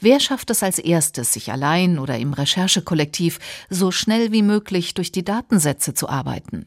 Wer 0.01 0.21
schafft 0.21 0.51
es 0.51 0.63
als 0.63 0.79
erstes, 0.79 1.33
sich 1.33 1.53
allein 1.53 1.99
oder 1.99 2.19
im 2.19 2.33
Recherchekollektiv 2.33 3.39
so 3.69 3.91
schnell 3.91 4.33
wie 4.33 4.43
möglich 4.43 4.95
durch 4.95 5.13
die 5.13 5.25
Datensätze 5.25 5.95
zu 5.95 6.09
arbeiten? 6.09 6.67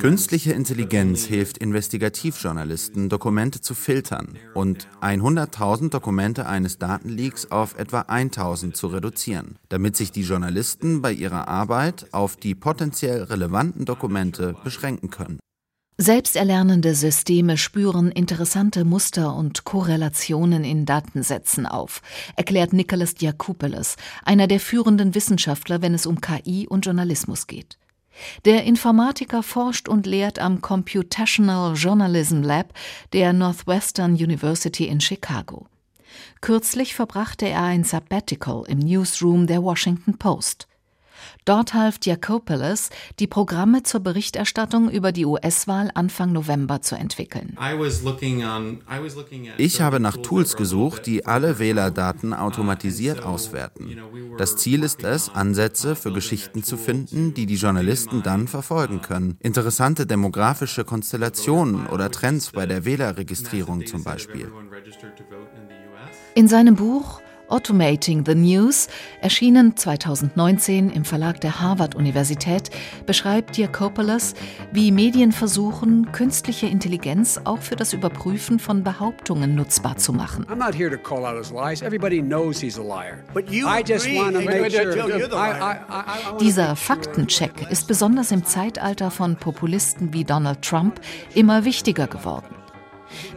Künstliche 0.00 0.52
Intelligenz 0.52 1.24
hilft 1.24 1.58
Investigativjournalisten, 1.58 3.08
Dokumente 3.08 3.60
zu 3.60 3.74
filtern 3.74 4.36
und 4.54 4.88
100.000 5.00 5.90
Dokumente 5.90 6.46
eines 6.46 6.78
Datenleaks 6.78 7.50
auf 7.52 7.78
etwa 7.78 8.00
1.000 8.02 8.72
zu 8.72 8.88
reduzieren, 8.88 9.56
damit 9.68 9.96
sich 9.96 10.10
die 10.10 10.22
Journalisten 10.22 11.00
bei 11.00 11.12
ihrer 11.12 11.46
Arbeit 11.46 12.06
auf 12.12 12.36
die 12.36 12.56
potenziell 12.56 13.22
relevanten 13.22 13.84
Dokumente 13.84 14.56
beschränken 14.64 15.10
können. 15.10 15.38
Selbsterlernende 16.00 16.94
Systeme 16.94 17.56
spüren 17.56 18.12
interessante 18.12 18.84
Muster 18.84 19.34
und 19.34 19.64
Korrelationen 19.64 20.62
in 20.62 20.86
Datensätzen 20.86 21.66
auf, 21.66 22.02
erklärt 22.36 22.72
Nicholas 22.72 23.16
Diakoupeles, 23.16 23.96
einer 24.22 24.46
der 24.46 24.60
führenden 24.60 25.16
Wissenschaftler, 25.16 25.82
wenn 25.82 25.94
es 25.94 26.06
um 26.06 26.20
KI 26.20 26.68
und 26.68 26.86
Journalismus 26.86 27.48
geht. 27.48 27.78
Der 28.44 28.62
Informatiker 28.62 29.42
forscht 29.42 29.88
und 29.88 30.06
lehrt 30.06 30.38
am 30.38 30.60
Computational 30.60 31.74
Journalism 31.74 32.42
Lab 32.42 32.74
der 33.12 33.32
Northwestern 33.32 34.12
University 34.12 34.86
in 34.86 35.00
Chicago. 35.00 35.66
Kürzlich 36.40 36.94
verbrachte 36.94 37.48
er 37.48 37.64
ein 37.64 37.82
Sabbatical 37.82 38.62
im 38.68 38.78
Newsroom 38.78 39.48
der 39.48 39.64
Washington 39.64 40.16
Post. 40.16 40.68
Dort 41.44 41.74
half 41.74 41.98
Diakopoulos, 41.98 42.90
die 43.18 43.26
Programme 43.26 43.82
zur 43.82 44.00
Berichterstattung 44.00 44.90
über 44.90 45.12
die 45.12 45.26
US-Wahl 45.26 45.90
Anfang 45.94 46.32
November 46.32 46.82
zu 46.82 46.96
entwickeln. 46.96 47.56
Ich 49.56 49.80
habe 49.80 50.00
nach 50.00 50.16
Tools 50.16 50.56
gesucht, 50.56 51.06
die 51.06 51.26
alle 51.26 51.58
Wählerdaten 51.58 52.34
automatisiert 52.34 53.22
auswerten. 53.22 53.96
Das 54.36 54.56
Ziel 54.56 54.82
ist 54.82 55.04
es, 55.04 55.30
Ansätze 55.30 55.96
für 55.96 56.12
Geschichten 56.12 56.62
zu 56.62 56.76
finden, 56.76 57.34
die 57.34 57.46
die 57.46 57.56
Journalisten 57.56 58.22
dann 58.22 58.48
verfolgen 58.48 59.00
können. 59.02 59.36
Interessante 59.40 60.06
demografische 60.06 60.84
Konstellationen 60.84 61.86
oder 61.86 62.10
Trends 62.10 62.52
bei 62.52 62.66
der 62.66 62.84
Wählerregistrierung 62.84 63.86
zum 63.86 64.04
Beispiel. 64.04 64.50
In 66.34 66.48
seinem 66.48 66.76
Buch 66.76 67.20
Automating 67.48 68.24
the 68.26 68.34
News, 68.34 68.88
erschienen 69.20 69.76
2019 69.76 70.90
im 70.90 71.04
Verlag 71.04 71.40
der 71.40 71.60
Harvard-Universität, 71.60 72.70
beschreibt 73.06 73.56
Diakopoulos, 73.56 74.34
wie 74.72 74.92
Medien 74.92 75.32
versuchen, 75.32 76.12
künstliche 76.12 76.66
Intelligenz 76.66 77.40
auch 77.44 77.60
für 77.60 77.76
das 77.76 77.92
Überprüfen 77.92 78.58
von 78.58 78.84
Behauptungen 78.84 79.54
nutzbar 79.54 79.96
zu 79.96 80.12
machen. 80.12 80.46
Dieser 86.40 86.76
Faktencheck 86.76 87.70
ist 87.70 87.88
besonders 87.88 88.30
im 88.30 88.44
Zeitalter 88.44 89.10
von 89.10 89.36
Populisten 89.36 90.12
wie 90.12 90.24
Donald 90.24 90.62
Trump 90.62 91.00
immer 91.34 91.64
wichtiger 91.64 92.06
geworden. 92.06 92.57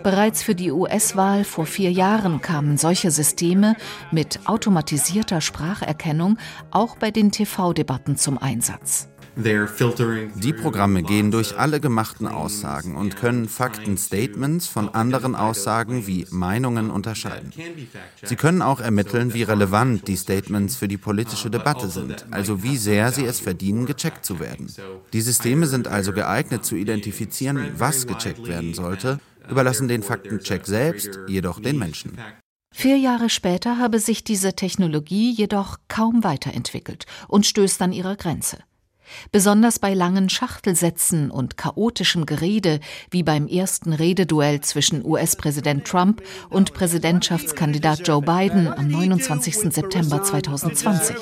Bereits 0.04 0.44
für 0.44 0.56
die 0.56 0.72
US-Wahl 0.72 1.44
vor 1.44 1.66
vier 1.66 1.92
Jahren 1.92 2.42
kamen 2.42 2.78
solche 2.78 3.12
Systeme 3.12 3.76
mit 4.12 4.40
automatisierter 4.46 5.42
Spracherkennung 5.42 6.38
auch 6.72 6.98
bei 6.98 7.12
den 7.12 7.32
TV-Debatten 7.32 8.18
zum 8.18 8.38
Einsatz. 8.38 9.08
Die 9.36 10.54
Programme 10.54 11.04
gehen 11.04 11.32
durch 11.32 11.58
alle 11.58 11.80
gemachten 11.80 12.28
Aussagen 12.28 12.98
und 12.98 13.16
können 13.16 13.48
Fakten-Statements 13.48 14.68
von 14.68 14.90
anderen 14.90 15.36
Aussagen 15.36 16.06
wie 16.06 16.28
Meinungen 16.32 16.90
unterscheiden. 16.90 17.54
Sie 18.24 18.36
können 18.36 18.62
auch 18.62 18.82
ermitteln, 18.82 19.34
wie 19.34 19.44
relevant 19.44 20.08
die 20.10 20.18
Statements 20.18 20.76
für 20.76 20.90
die 20.90 20.98
politische 20.98 21.50
Debatte 21.50 21.88
sind, 21.88 22.26
also 22.32 22.62
wie 22.62 22.76
sehr 22.76 23.12
sie 23.14 23.26
es 23.26 23.40
verdienen, 23.40 23.86
gecheckt 23.86 24.26
zu 24.26 24.42
werden. 24.42 24.68
Die 25.14 25.22
Systeme 25.22 25.66
sind 25.66 25.88
also 25.88 26.12
geeignet 26.12 26.66
zu 26.66 26.76
identifizieren, 26.76 27.72
was 27.78 28.08
gecheckt 28.08 28.48
werden 28.48 28.74
sollte 28.74 29.20
überlassen 29.50 29.88
den 29.88 30.04
Faktencheck 30.04 30.66
selbst 30.66 31.20
jedoch 31.28 31.60
den 31.60 31.78
Menschen. 31.78 32.18
Vier 32.74 32.98
Jahre 32.98 33.30
später 33.30 33.78
habe 33.78 34.00
sich 34.00 34.24
diese 34.24 34.56
Technologie 34.56 35.32
jedoch 35.32 35.78
kaum 35.88 36.24
weiterentwickelt 36.24 37.06
und 37.28 37.46
stößt 37.46 37.82
an 37.82 37.92
ihre 37.92 38.16
Grenze. 38.16 38.60
Besonders 39.32 39.80
bei 39.80 39.94
langen 39.94 40.30
Schachtelsätzen 40.30 41.32
und 41.32 41.58
chaotischem 41.58 42.26
Gerede, 42.26 42.80
wie 43.10 43.24
beim 43.24 43.48
ersten 43.48 43.94
Rededuell 43.94 44.62
zwischen 44.62 45.06
US-Präsident 45.06 45.86
Trump 45.86 46.22
und 46.50 46.74
Präsidentschaftskandidat 46.74 48.08
Joe 48.08 48.22
Biden 48.22 48.68
am 48.68 48.88
29. 48.88 49.74
September 49.74 50.24
2020. 50.24 51.16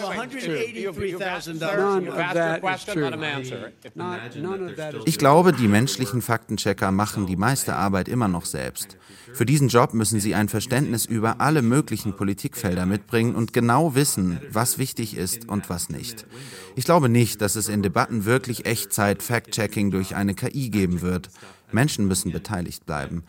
Ich 5.06 5.18
glaube, 5.18 5.54
die 5.54 5.68
menschlichen 5.68 6.22
Faktenchecker 6.22 6.92
machen 6.92 7.26
die 7.26 7.36
meiste 7.36 7.76
Arbeit 7.76 8.08
immer 8.08 8.28
noch 8.28 8.46
selbst. 8.46 8.98
Für 9.34 9.46
diesen 9.46 9.68
Job 9.68 9.94
müssen 9.94 10.20
sie 10.20 10.36
ein 10.36 10.50
Verständnis 10.50 11.06
über 11.06 11.40
alle 11.40 11.62
möglichen 11.62 12.16
Politikfelder 12.16 12.86
mitbringen 12.86 13.36
und 13.36 13.54
genau 13.54 13.96
wissen, 13.96 14.40
was 14.52 14.78
wichtig 14.78 15.16
ist 15.16 15.48
und 15.48 15.70
was 15.70 15.90
nicht. 15.90 16.26
Ich 16.76 16.86
glaube 16.86 17.10
nicht, 17.10 17.42
dass 17.42 17.56
es 17.56 17.70
in 17.70 17.79
Debatten 17.82 18.26
wirklich 18.26 18.66
Echtzeit-Fact-Checking 18.66 19.92
durch 19.92 20.16
eine 20.16 20.34
KI 20.34 20.70
geben 20.70 21.02
wird. 21.02 21.30
Menschen 21.72 22.08
müssen 22.08 22.32
beteiligt 22.32 22.86
bleiben. 22.86 23.24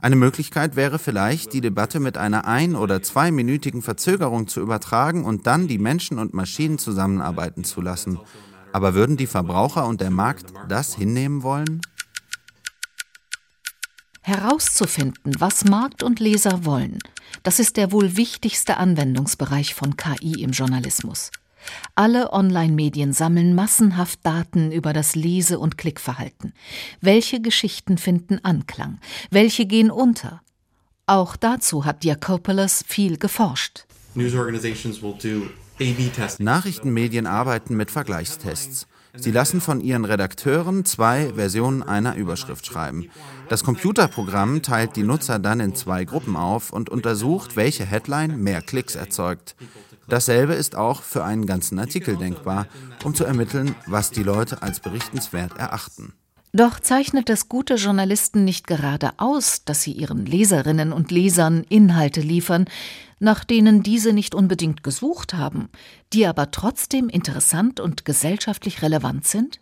Eine 0.00 0.16
Möglichkeit 0.16 0.76
wäre 0.76 0.98
vielleicht, 0.98 1.52
die 1.52 1.60
Debatte 1.60 2.00
mit 2.00 2.18
einer 2.18 2.46
ein- 2.46 2.76
oder 2.76 3.02
zweiminütigen 3.02 3.82
Verzögerung 3.82 4.46
zu 4.46 4.60
übertragen 4.60 5.24
und 5.24 5.46
dann 5.46 5.68
die 5.68 5.78
Menschen 5.78 6.18
und 6.18 6.34
Maschinen 6.34 6.78
zusammenarbeiten 6.78 7.64
zu 7.64 7.80
lassen. 7.80 8.20
Aber 8.72 8.94
würden 8.94 9.16
die 9.16 9.26
Verbraucher 9.26 9.86
und 9.86 10.00
der 10.00 10.10
Markt 10.10 10.52
das 10.68 10.94
hinnehmen 10.94 11.42
wollen? 11.42 11.80
Herauszufinden, 14.20 15.34
was 15.38 15.64
Markt 15.64 16.02
und 16.02 16.20
Leser 16.20 16.64
wollen, 16.64 16.98
das 17.42 17.58
ist 17.58 17.76
der 17.76 17.92
wohl 17.92 18.16
wichtigste 18.16 18.76
Anwendungsbereich 18.76 19.74
von 19.74 19.96
KI 19.96 20.42
im 20.42 20.50
Journalismus. 20.50 21.30
Alle 21.94 22.32
Online-Medien 22.32 23.12
sammeln 23.12 23.54
massenhaft 23.54 24.20
Daten 24.22 24.72
über 24.72 24.92
das 24.92 25.14
Lese- 25.14 25.58
und 25.58 25.78
Klickverhalten. 25.78 26.52
Welche 27.00 27.40
Geschichten 27.40 27.98
finden 27.98 28.44
Anklang? 28.44 28.98
Welche 29.30 29.66
gehen 29.66 29.90
unter? 29.90 30.42
Auch 31.06 31.36
dazu 31.36 31.84
hat 31.84 32.02
Diakopoulos 32.02 32.84
viel 32.86 33.16
geforscht. 33.16 33.86
Nachrichtenmedien 36.40 37.26
arbeiten 37.26 37.76
mit 37.76 37.90
Vergleichstests. 37.90 38.86
Sie 39.18 39.30
lassen 39.30 39.60
von 39.60 39.80
ihren 39.80 40.04
Redakteuren 40.04 40.84
zwei 40.84 41.32
Versionen 41.34 41.82
einer 41.82 42.16
Überschrift 42.16 42.66
schreiben. 42.66 43.08
Das 43.48 43.64
Computerprogramm 43.64 44.62
teilt 44.62 44.96
die 44.96 45.02
Nutzer 45.02 45.38
dann 45.38 45.60
in 45.60 45.74
zwei 45.74 46.04
Gruppen 46.04 46.36
auf 46.36 46.72
und 46.72 46.90
untersucht, 46.90 47.56
welche 47.56 47.84
Headline 47.84 48.36
mehr 48.38 48.62
Klicks 48.62 48.94
erzeugt. 48.94 49.54
Dasselbe 50.08 50.54
ist 50.54 50.76
auch 50.76 51.02
für 51.02 51.24
einen 51.24 51.46
ganzen 51.46 51.78
Artikel 51.78 52.16
denkbar, 52.16 52.66
um 53.04 53.14
zu 53.14 53.24
ermitteln, 53.24 53.74
was 53.86 54.10
die 54.10 54.22
Leute 54.22 54.62
als 54.62 54.80
berichtenswert 54.80 55.58
erachten. 55.58 56.12
Doch 56.52 56.80
zeichnet 56.80 57.28
es 57.28 57.50
gute 57.50 57.74
Journalisten 57.74 58.44
nicht 58.44 58.66
gerade 58.66 59.10
aus, 59.18 59.64
dass 59.64 59.82
sie 59.82 59.92
ihren 59.92 60.24
Leserinnen 60.24 60.92
und 60.92 61.10
Lesern 61.10 61.64
Inhalte 61.68 62.20
liefern, 62.20 62.66
nach 63.18 63.44
denen 63.44 63.82
diese 63.82 64.12
nicht 64.12 64.34
unbedingt 64.34 64.82
gesucht 64.82 65.34
haben, 65.34 65.68
die 66.12 66.26
aber 66.26 66.50
trotzdem 66.50 67.08
interessant 67.08 67.78
und 67.78 68.04
gesellschaftlich 68.04 68.80
relevant 68.80 69.26
sind? 69.26 69.60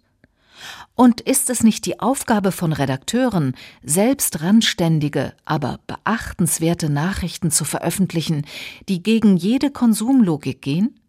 Und 0.95 1.21
ist 1.21 1.51
es 1.51 1.63
nicht 1.63 1.87
die 1.87 2.01
Aufgabe 2.01 2.53
von 2.53 2.73
Redakteuren, 2.73 3.55
selbst 3.83 4.43
randständige, 4.43 5.35
aber 5.45 5.81
beachtenswerte 5.87 6.91
Nachrichten 6.91 7.51
zu 7.51 7.65
veröffentlichen, 7.65 8.47
die 8.89 9.03
gegen 9.03 9.37
jede 9.37 9.71
Konsumlogik 9.71 10.63
gehen? 10.63 11.01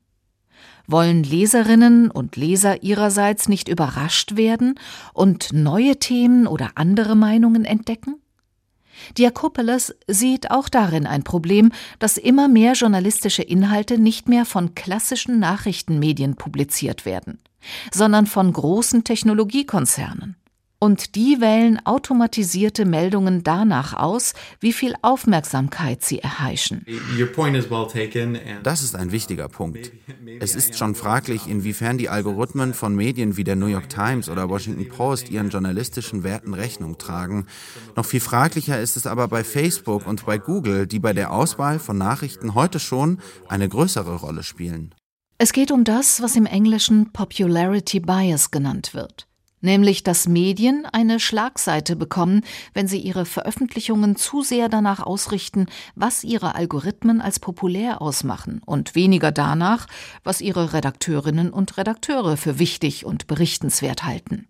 Wollen 0.87 1.23
Leserinnen 1.23 2.11
und 2.11 2.35
Leser 2.35 2.83
ihrerseits 2.83 3.49
nicht 3.49 3.67
überrascht 3.67 4.35
werden 4.35 4.79
und 5.13 5.51
neue 5.51 5.97
Themen 5.97 6.45
oder 6.47 6.71
andere 6.75 7.15
Meinungen 7.15 7.65
entdecken? 7.65 8.15
Diakopoulos 9.17 9.93
sieht 10.07 10.51
auch 10.51 10.69
darin 10.69 11.07
ein 11.07 11.23
Problem, 11.23 11.71
dass 11.99 12.17
immer 12.17 12.47
mehr 12.47 12.73
journalistische 12.73 13.43
Inhalte 13.43 13.97
nicht 13.97 14.29
mehr 14.29 14.45
von 14.45 14.75
klassischen 14.75 15.39
Nachrichtenmedien 15.39 16.35
publiziert 16.35 17.05
werden 17.05 17.39
sondern 17.93 18.25
von 18.27 18.51
großen 18.51 19.03
Technologiekonzernen. 19.03 20.35
Und 20.77 21.15
die 21.15 21.39
wählen 21.39 21.79
automatisierte 21.85 22.85
Meldungen 22.85 23.43
danach 23.43 23.93
aus, 23.93 24.33
wie 24.59 24.73
viel 24.73 24.93
Aufmerksamkeit 25.01 26.03
sie 26.03 26.19
erheischen. 26.19 26.85
Das 28.63 28.83
ist 28.83 28.95
ein 28.95 29.11
wichtiger 29.11 29.47
Punkt. 29.47 29.91
Es 30.39 30.55
ist 30.55 30.77
schon 30.77 30.95
fraglich, 30.95 31.47
inwiefern 31.47 31.97
die 31.97 32.09
Algorithmen 32.09 32.73
von 32.73 32.95
Medien 32.95 33.37
wie 33.37 33.43
der 33.43 33.55
New 33.55 33.67
York 33.67 33.89
Times 33.89 34.29
oder 34.29 34.49
Washington 34.49 34.89
Post 34.89 35.29
ihren 35.29 35.49
journalistischen 35.49 36.23
Werten 36.23 36.53
Rechnung 36.53 36.97
tragen. 36.97 37.47
Noch 37.95 38.05
viel 38.05 38.19
fraglicher 38.19 38.79
ist 38.79 38.97
es 38.97 39.07
aber 39.07 39.27
bei 39.27 39.43
Facebook 39.43 40.05
und 40.05 40.25
bei 40.25 40.37
Google, 40.37 40.87
die 40.87 40.99
bei 40.99 41.13
der 41.13 41.31
Auswahl 41.31 41.79
von 41.79 41.97
Nachrichten 41.97 42.53
heute 42.53 42.79
schon 42.79 43.19
eine 43.47 43.69
größere 43.69 44.15
Rolle 44.15 44.43
spielen. 44.43 44.93
Es 45.37 45.51
geht 45.51 45.71
um 45.71 45.83
das, 45.83 46.21
was 46.21 46.37
im 46.37 46.45
Englischen 46.45 47.11
Popularity 47.11 47.99
Bias 47.99 48.51
genannt 48.51 48.93
wird, 48.93 49.27
nämlich 49.61 50.03
dass 50.03 50.27
Medien 50.27 50.85
eine 50.91 51.19
Schlagseite 51.19 51.95
bekommen, 51.95 52.41
wenn 52.73 52.87
sie 52.87 52.99
ihre 52.99 53.25
Veröffentlichungen 53.25 54.15
zu 54.15 54.41
sehr 54.41 54.69
danach 54.69 55.01
ausrichten, 55.01 55.65
was 55.95 56.23
ihre 56.23 56.55
Algorithmen 56.55 57.21
als 57.21 57.39
populär 57.39 58.01
ausmachen 58.01 58.61
und 58.65 58.95
weniger 58.95 59.31
danach, 59.31 59.87
was 60.23 60.41
ihre 60.41 60.73
Redakteurinnen 60.73 61.51
und 61.51 61.77
Redakteure 61.77 62.37
für 62.37 62.59
wichtig 62.59 63.05
und 63.05 63.27
berichtenswert 63.27 64.03
halten. 64.03 64.47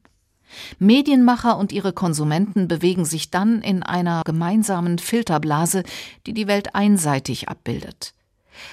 Medienmacher 0.80 1.58
und 1.58 1.72
ihre 1.72 1.94
Konsumenten 1.94 2.68
bewegen 2.68 3.06
sich 3.06 3.32
dann 3.32 3.62
in 3.62 3.84
einer 3.84 4.22
gemeinsamen 4.26 5.00
Filterblase, 5.00 5.84
die 6.26 6.34
die 6.34 6.48
Welt 6.48 6.76
einseitig 6.76 7.50
abbildet. 7.50 8.14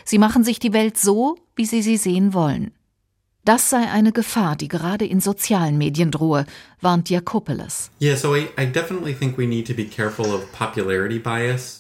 Sie 0.05 0.19
machen 0.19 0.45
sich 0.45 0.59
die 0.59 0.73
Welt 0.73 0.97
so, 0.97 1.37
wie 1.57 1.67
sie 1.67 1.83
sie 1.83 1.97
sehen 1.97 2.35
wollen. 2.35 2.73
Das 3.45 3.71
sei 3.71 3.91
eine 3.91 4.13
Gefahr, 4.13 4.55
die 4.55 4.69
gerade 4.69 5.05
in 5.05 5.21
sozialen 5.21 5.77
Medien 5.77 6.13
drohe, 6.13 6.47
warnt 6.83 7.09
Diakopoulos. 7.09 7.91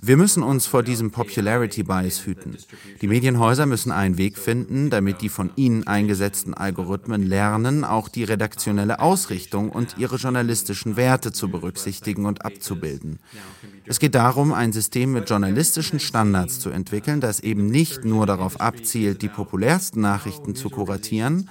Wir 0.02 0.16
müssen 0.16 0.42
uns 0.42 0.66
vor 0.66 0.82
diesem 0.82 1.10
Popularity 1.10 1.82
Bias 1.82 2.24
hüten. 2.24 2.56
Die 3.00 3.08
Medienhäuser 3.08 3.66
müssen 3.66 3.90
einen 3.90 4.16
Weg 4.18 4.38
finden, 4.38 4.90
damit 4.90 5.20
die 5.20 5.28
von 5.28 5.50
ihnen 5.56 5.86
eingesetzten 5.86 6.54
Algorithmen 6.54 7.22
lernen, 7.26 7.84
auch 7.84 8.08
die 8.08 8.24
redaktionelle 8.24 9.00
Ausrichtung 9.00 9.70
und 9.70 9.98
ihre 9.98 10.16
journalistischen 10.16 10.96
Werte 10.96 11.32
zu 11.32 11.48
berücksichtigen 11.48 12.24
und 12.24 12.44
abzubilden. 12.44 13.18
Es 13.84 13.98
geht 13.98 14.14
darum, 14.14 14.52
ein 14.52 14.72
System 14.72 15.12
mit 15.12 15.28
journalistischen 15.28 15.98
Standards 15.98 16.60
zu 16.60 16.70
entwickeln, 16.70 17.20
das 17.20 17.40
eben 17.40 17.66
nicht 17.66 18.04
nur 18.04 18.26
darauf 18.26 18.60
abzielt, 18.60 19.22
die 19.22 19.28
populärsten 19.28 20.00
Nachrichten 20.00 20.54
zu 20.54 20.70
kuratieren, 20.70 21.48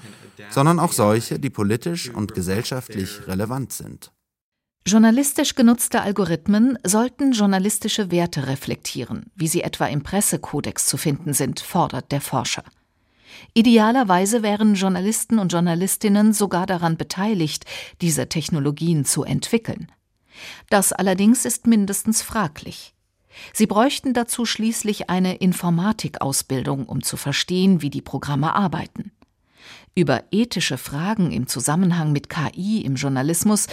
sondern 0.50 0.80
auch 0.80 0.92
solche, 0.92 1.40
die 1.40 1.50
politisch 1.50 2.10
und 2.10 2.34
gesellschaftlich 2.34 3.28
relevant 3.28 3.74
sind. 3.74 4.12
Journalistisch 4.86 5.54
genutzte 5.54 6.02
Algorithmen 6.02 6.80
sollten 6.84 7.34
journalistische 7.34 8.10
Werte 8.10 8.48
reflektieren, 8.48 9.28
wie 9.36 9.48
sie 9.48 9.62
etwa 9.62 9.86
im 9.86 10.02
Pressekodex 10.02 10.88
zu 10.88 10.98
finden 10.98 11.34
sind, 11.34 11.60
fordert 11.60 12.12
der 12.12 12.20
Forscher. 12.20 12.64
Idealerweise 13.54 14.42
wären 14.42 14.74
Journalisten 14.74 15.38
und 15.38 15.52
Journalistinnen 15.52 16.34
sogar 16.34 16.66
daran 16.66 16.98
beteiligt, 16.98 17.66
diese 18.02 18.28
Technologien 18.28 19.06
zu 19.06 19.24
entwickeln. 19.24 19.92
Das 20.70 20.94
allerdings 20.94 21.46
ist 21.46 21.68
mindestens 21.68 22.24
fraglich. 22.24 22.96
Sie 23.54 23.68
bräuchten 23.68 24.14
dazu 24.14 24.46
schließlich 24.46 25.10
eine 25.10 25.36
Informatikausbildung, 25.36 26.86
um 26.88 27.04
zu 27.04 27.18
verstehen, 27.18 27.82
wie 27.82 27.90
die 27.90 28.02
Programme 28.02 28.56
arbeiten. 28.56 29.12
Über 29.94 30.24
ethische 30.32 30.78
Fragen 30.78 31.32
im 31.32 31.48
Zusammenhang 31.48 32.12
mit 32.12 32.30
KI 32.30 32.82
im 32.82 32.96
Journalismus 32.96 33.68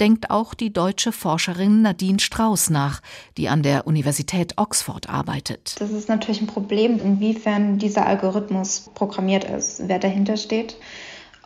denkt 0.00 0.30
auch 0.30 0.54
die 0.54 0.72
deutsche 0.72 1.10
Forscherin 1.10 1.82
Nadine 1.82 2.20
Strauß 2.20 2.70
nach, 2.70 3.00
die 3.36 3.48
an 3.48 3.62
der 3.62 3.86
Universität 3.86 4.54
Oxford 4.56 5.08
arbeitet. 5.08 5.74
Das 5.80 5.90
ist 5.90 6.08
natürlich 6.08 6.40
ein 6.40 6.46
Problem, 6.46 6.98
inwiefern 6.98 7.78
dieser 7.78 8.06
Algorithmus 8.06 8.90
programmiert 8.94 9.44
ist, 9.44 9.82
wer 9.86 9.98
dahinter 9.98 10.36
steht 10.36 10.76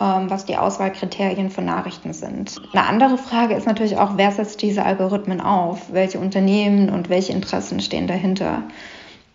ähm, 0.00 0.30
was 0.30 0.44
die 0.44 0.56
Auswahlkriterien 0.56 1.50
von 1.50 1.64
Nachrichten 1.64 2.12
sind. 2.12 2.60
Eine 2.72 2.86
andere 2.86 3.18
Frage 3.18 3.54
ist 3.54 3.66
natürlich 3.66 3.96
auch, 3.96 4.12
wer 4.16 4.30
setzt 4.30 4.62
diese 4.62 4.84
Algorithmen 4.84 5.40
auf? 5.40 5.92
Welche 5.92 6.20
Unternehmen 6.20 6.88
und 6.88 7.08
welche 7.08 7.32
Interessen 7.32 7.80
stehen 7.80 8.06
dahinter? 8.06 8.62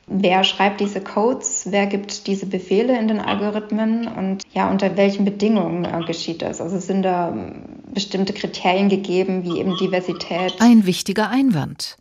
Wer 0.08 0.44
schreibt 0.44 0.82
diese 0.82 1.02
Codes, 1.02 1.68
wer 1.70 1.88
gibt 1.88 2.28
diese 2.28 2.46
Befehle 2.46 2.98
in 2.98 3.08
den 3.08 3.20
Algorithmen 3.20 4.08
und 4.08 4.44
ja, 4.54 4.70
unter 4.70 4.96
welchen 4.98 5.26
Bedingungen 5.26 5.86
äh, 5.86 6.04
geschieht 6.06 6.42
das? 6.42 6.62
Also 6.62 6.80
sind 6.80 7.04
da 7.04 7.30
ähm, 7.30 7.64
bestimmte 7.94 8.34
Kriterien 8.34 8.90
gegeben, 8.90 9.44
wie 9.44 9.60
eben 9.60 9.78
Diversität? 9.78 10.56
Ein 10.60 10.86
wichtiger 10.86 11.30
Einwand. 11.30 11.98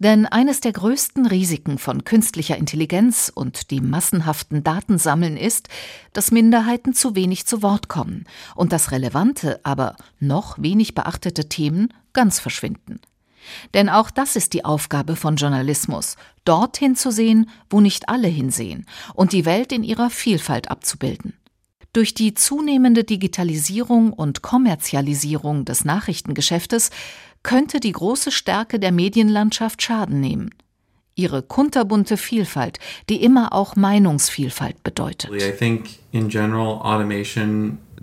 Denn 0.00 0.26
eines 0.26 0.60
der 0.60 0.72
größten 0.72 1.26
Risiken 1.26 1.78
von 1.78 2.04
künstlicher 2.04 2.56
Intelligenz 2.56 3.30
und 3.32 3.70
dem 3.70 3.90
massenhaften 3.90 4.64
Datensammeln 4.64 5.36
ist, 5.36 5.68
dass 6.12 6.32
Minderheiten 6.32 6.94
zu 6.94 7.14
wenig 7.14 7.46
zu 7.46 7.62
Wort 7.62 7.88
kommen 7.88 8.24
und 8.56 8.72
dass 8.72 8.90
relevante, 8.90 9.60
aber 9.62 9.96
noch 10.18 10.60
wenig 10.60 10.94
beachtete 10.94 11.48
Themen 11.48 11.94
ganz 12.12 12.40
verschwinden. 12.40 13.00
Denn 13.74 13.88
auch 13.88 14.10
das 14.10 14.36
ist 14.36 14.52
die 14.52 14.64
Aufgabe 14.64 15.16
von 15.16 15.36
Journalismus, 15.36 16.16
dorthin 16.44 16.96
zu 16.96 17.10
sehen, 17.10 17.50
wo 17.70 17.80
nicht 17.80 18.08
alle 18.08 18.28
hinsehen, 18.28 18.86
und 19.14 19.32
die 19.32 19.44
Welt 19.44 19.72
in 19.72 19.82
ihrer 19.82 20.10
Vielfalt 20.10 20.70
abzubilden. 20.70 21.34
Durch 21.92 22.12
die 22.12 22.34
zunehmende 22.34 23.04
Digitalisierung 23.04 24.12
und 24.12 24.42
Kommerzialisierung 24.42 25.64
des 25.64 25.84
Nachrichtengeschäftes 25.84 26.90
könnte 27.44 27.78
die 27.78 27.92
große 27.92 28.32
Stärke 28.32 28.80
der 28.80 28.90
Medienlandschaft 28.90 29.80
Schaden 29.80 30.20
nehmen. 30.20 30.50
Ihre 31.14 31.42
kunterbunte 31.42 32.16
Vielfalt, 32.16 32.80
die 33.08 33.22
immer 33.22 33.52
auch 33.52 33.76
Meinungsvielfalt 33.76 34.82
bedeutet. 34.82 35.30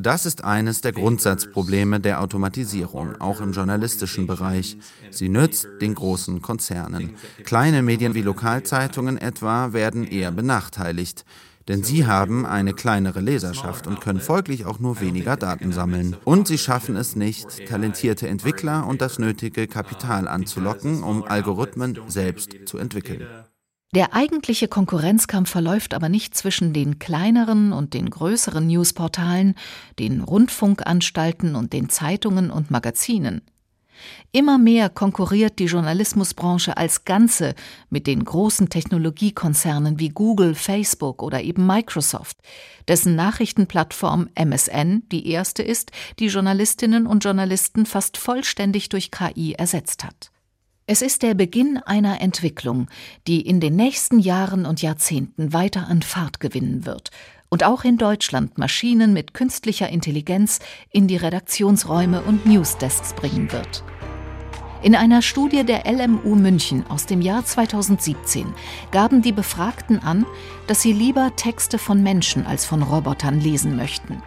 Das 0.01 0.25
ist 0.25 0.43
eines 0.43 0.81
der 0.81 0.93
Grundsatzprobleme 0.93 1.99
der 1.99 2.21
Automatisierung, 2.21 3.21
auch 3.21 3.39
im 3.39 3.51
journalistischen 3.51 4.25
Bereich. 4.25 4.77
Sie 5.11 5.29
nützt 5.29 5.67
den 5.79 5.93
großen 5.93 6.41
Konzernen. 6.41 7.15
Kleine 7.43 7.83
Medien 7.83 8.15
wie 8.15 8.23
Lokalzeitungen 8.23 9.19
etwa 9.19 9.73
werden 9.73 10.07
eher 10.07 10.31
benachteiligt. 10.31 11.23
Denn 11.67 11.83
sie 11.83 12.07
haben 12.07 12.47
eine 12.47 12.73
kleinere 12.73 13.21
Leserschaft 13.21 13.85
und 13.85 14.01
können 14.01 14.19
folglich 14.19 14.65
auch 14.65 14.79
nur 14.79 14.99
weniger 14.99 15.37
Daten 15.37 15.71
sammeln. 15.71 16.15
Und 16.25 16.47
sie 16.47 16.57
schaffen 16.57 16.95
es 16.95 17.15
nicht, 17.15 17.67
talentierte 17.67 18.27
Entwickler 18.27 18.87
und 18.87 19.01
das 19.01 19.19
nötige 19.19 19.67
Kapital 19.67 20.27
anzulocken, 20.27 21.03
um 21.03 21.23
Algorithmen 21.23 21.99
selbst 22.07 22.55
zu 22.65 22.79
entwickeln. 22.79 23.27
Der 23.93 24.13
eigentliche 24.13 24.69
Konkurrenzkampf 24.69 25.49
verläuft 25.49 25.93
aber 25.93 26.07
nicht 26.07 26.33
zwischen 26.33 26.71
den 26.71 26.97
kleineren 26.97 27.73
und 27.73 27.93
den 27.93 28.09
größeren 28.09 28.65
Newsportalen, 28.65 29.55
den 29.99 30.21
Rundfunkanstalten 30.21 31.55
und 31.55 31.73
den 31.73 31.89
Zeitungen 31.89 32.51
und 32.51 32.71
Magazinen. 32.71 33.41
Immer 34.31 34.57
mehr 34.57 34.89
konkurriert 34.89 35.59
die 35.59 35.65
Journalismusbranche 35.65 36.77
als 36.77 37.03
Ganze 37.03 37.53
mit 37.89 38.07
den 38.07 38.23
großen 38.23 38.69
Technologiekonzernen 38.69 39.99
wie 39.99 40.07
Google, 40.07 40.55
Facebook 40.55 41.21
oder 41.21 41.41
eben 41.41 41.67
Microsoft, 41.67 42.37
dessen 42.87 43.17
Nachrichtenplattform 43.17 44.29
MSN 44.35 45.03
die 45.11 45.27
erste 45.27 45.63
ist, 45.63 45.91
die 46.17 46.27
Journalistinnen 46.27 47.07
und 47.07 47.25
Journalisten 47.25 47.85
fast 47.85 48.15
vollständig 48.15 48.87
durch 48.87 49.11
KI 49.11 49.51
ersetzt 49.51 50.05
hat. 50.05 50.30
Es 50.93 51.01
ist 51.01 51.23
der 51.23 51.35
Beginn 51.35 51.77
einer 51.77 52.19
Entwicklung, 52.19 52.89
die 53.25 53.39
in 53.39 53.61
den 53.61 53.77
nächsten 53.77 54.19
Jahren 54.19 54.65
und 54.65 54.81
Jahrzehnten 54.81 55.53
weiter 55.53 55.87
an 55.87 56.01
Fahrt 56.01 56.41
gewinnen 56.41 56.85
wird 56.85 57.11
und 57.47 57.63
auch 57.63 57.85
in 57.85 57.97
Deutschland 57.97 58.57
Maschinen 58.57 59.13
mit 59.13 59.33
künstlicher 59.33 59.87
Intelligenz 59.87 60.59
in 60.89 61.07
die 61.07 61.15
Redaktionsräume 61.15 62.21
und 62.23 62.45
Newsdesks 62.45 63.13
bringen 63.13 63.53
wird. 63.53 63.85
In 64.81 64.93
einer 64.93 65.21
Studie 65.21 65.63
der 65.63 65.89
LMU 65.89 66.35
München 66.35 66.85
aus 66.87 67.05
dem 67.05 67.21
Jahr 67.21 67.45
2017 67.45 68.53
gaben 68.91 69.21
die 69.21 69.31
Befragten 69.31 69.97
an, 69.99 70.25
dass 70.67 70.81
sie 70.81 70.91
lieber 70.91 71.33
Texte 71.37 71.77
von 71.77 72.03
Menschen 72.03 72.45
als 72.45 72.65
von 72.65 72.83
Robotern 72.83 73.39
lesen 73.39 73.77
möchten. 73.77 74.21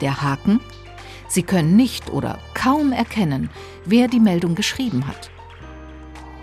Der 0.00 0.22
Haken? 0.22 0.60
Sie 1.26 1.42
können 1.42 1.74
nicht 1.74 2.08
oder 2.12 2.38
kaum 2.54 2.92
erkennen, 2.92 3.50
wer 3.84 4.06
die 4.06 4.20
Meldung 4.20 4.54
geschrieben 4.54 5.08
hat. 5.08 5.32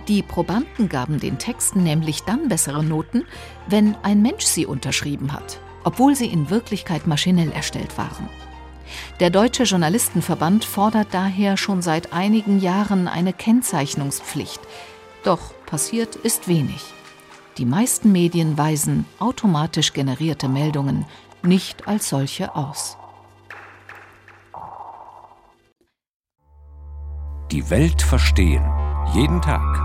Die 0.07 0.21
Probanden 0.21 0.87
gaben 0.87 1.19
den 1.19 1.39
Texten 1.39 1.81
nämlich 1.83 2.21
dann 2.23 2.47
bessere 2.47 2.83
Noten, 2.83 3.23
wenn 3.67 3.95
ein 4.03 4.21
Mensch 4.21 4.45
sie 4.45 4.65
unterschrieben 4.65 5.33
hat, 5.33 5.59
obwohl 5.83 6.15
sie 6.15 6.27
in 6.27 6.49
Wirklichkeit 6.49 7.07
maschinell 7.07 7.51
erstellt 7.51 7.97
waren. 7.97 8.29
Der 9.19 9.31
Deutsche 9.31 9.63
Journalistenverband 9.63 10.63
fordert 10.63 11.07
daher 11.11 11.57
schon 11.57 11.81
seit 11.81 12.13
einigen 12.13 12.59
Jahren 12.59 13.07
eine 13.07 13.33
Kennzeichnungspflicht. 13.33 14.59
Doch 15.23 15.53
passiert 15.65 16.15
ist 16.15 16.47
wenig. 16.47 16.83
Die 17.57 17.65
meisten 17.65 18.11
Medien 18.11 18.57
weisen 18.57 19.05
automatisch 19.17 19.93
generierte 19.93 20.47
Meldungen 20.47 21.05
nicht 21.41 21.87
als 21.87 22.09
solche 22.09 22.55
aus. 22.55 22.97
Die 27.51 27.69
Welt 27.69 28.01
verstehen. 28.01 28.65
Jeden 29.13 29.41
Tag 29.41 29.84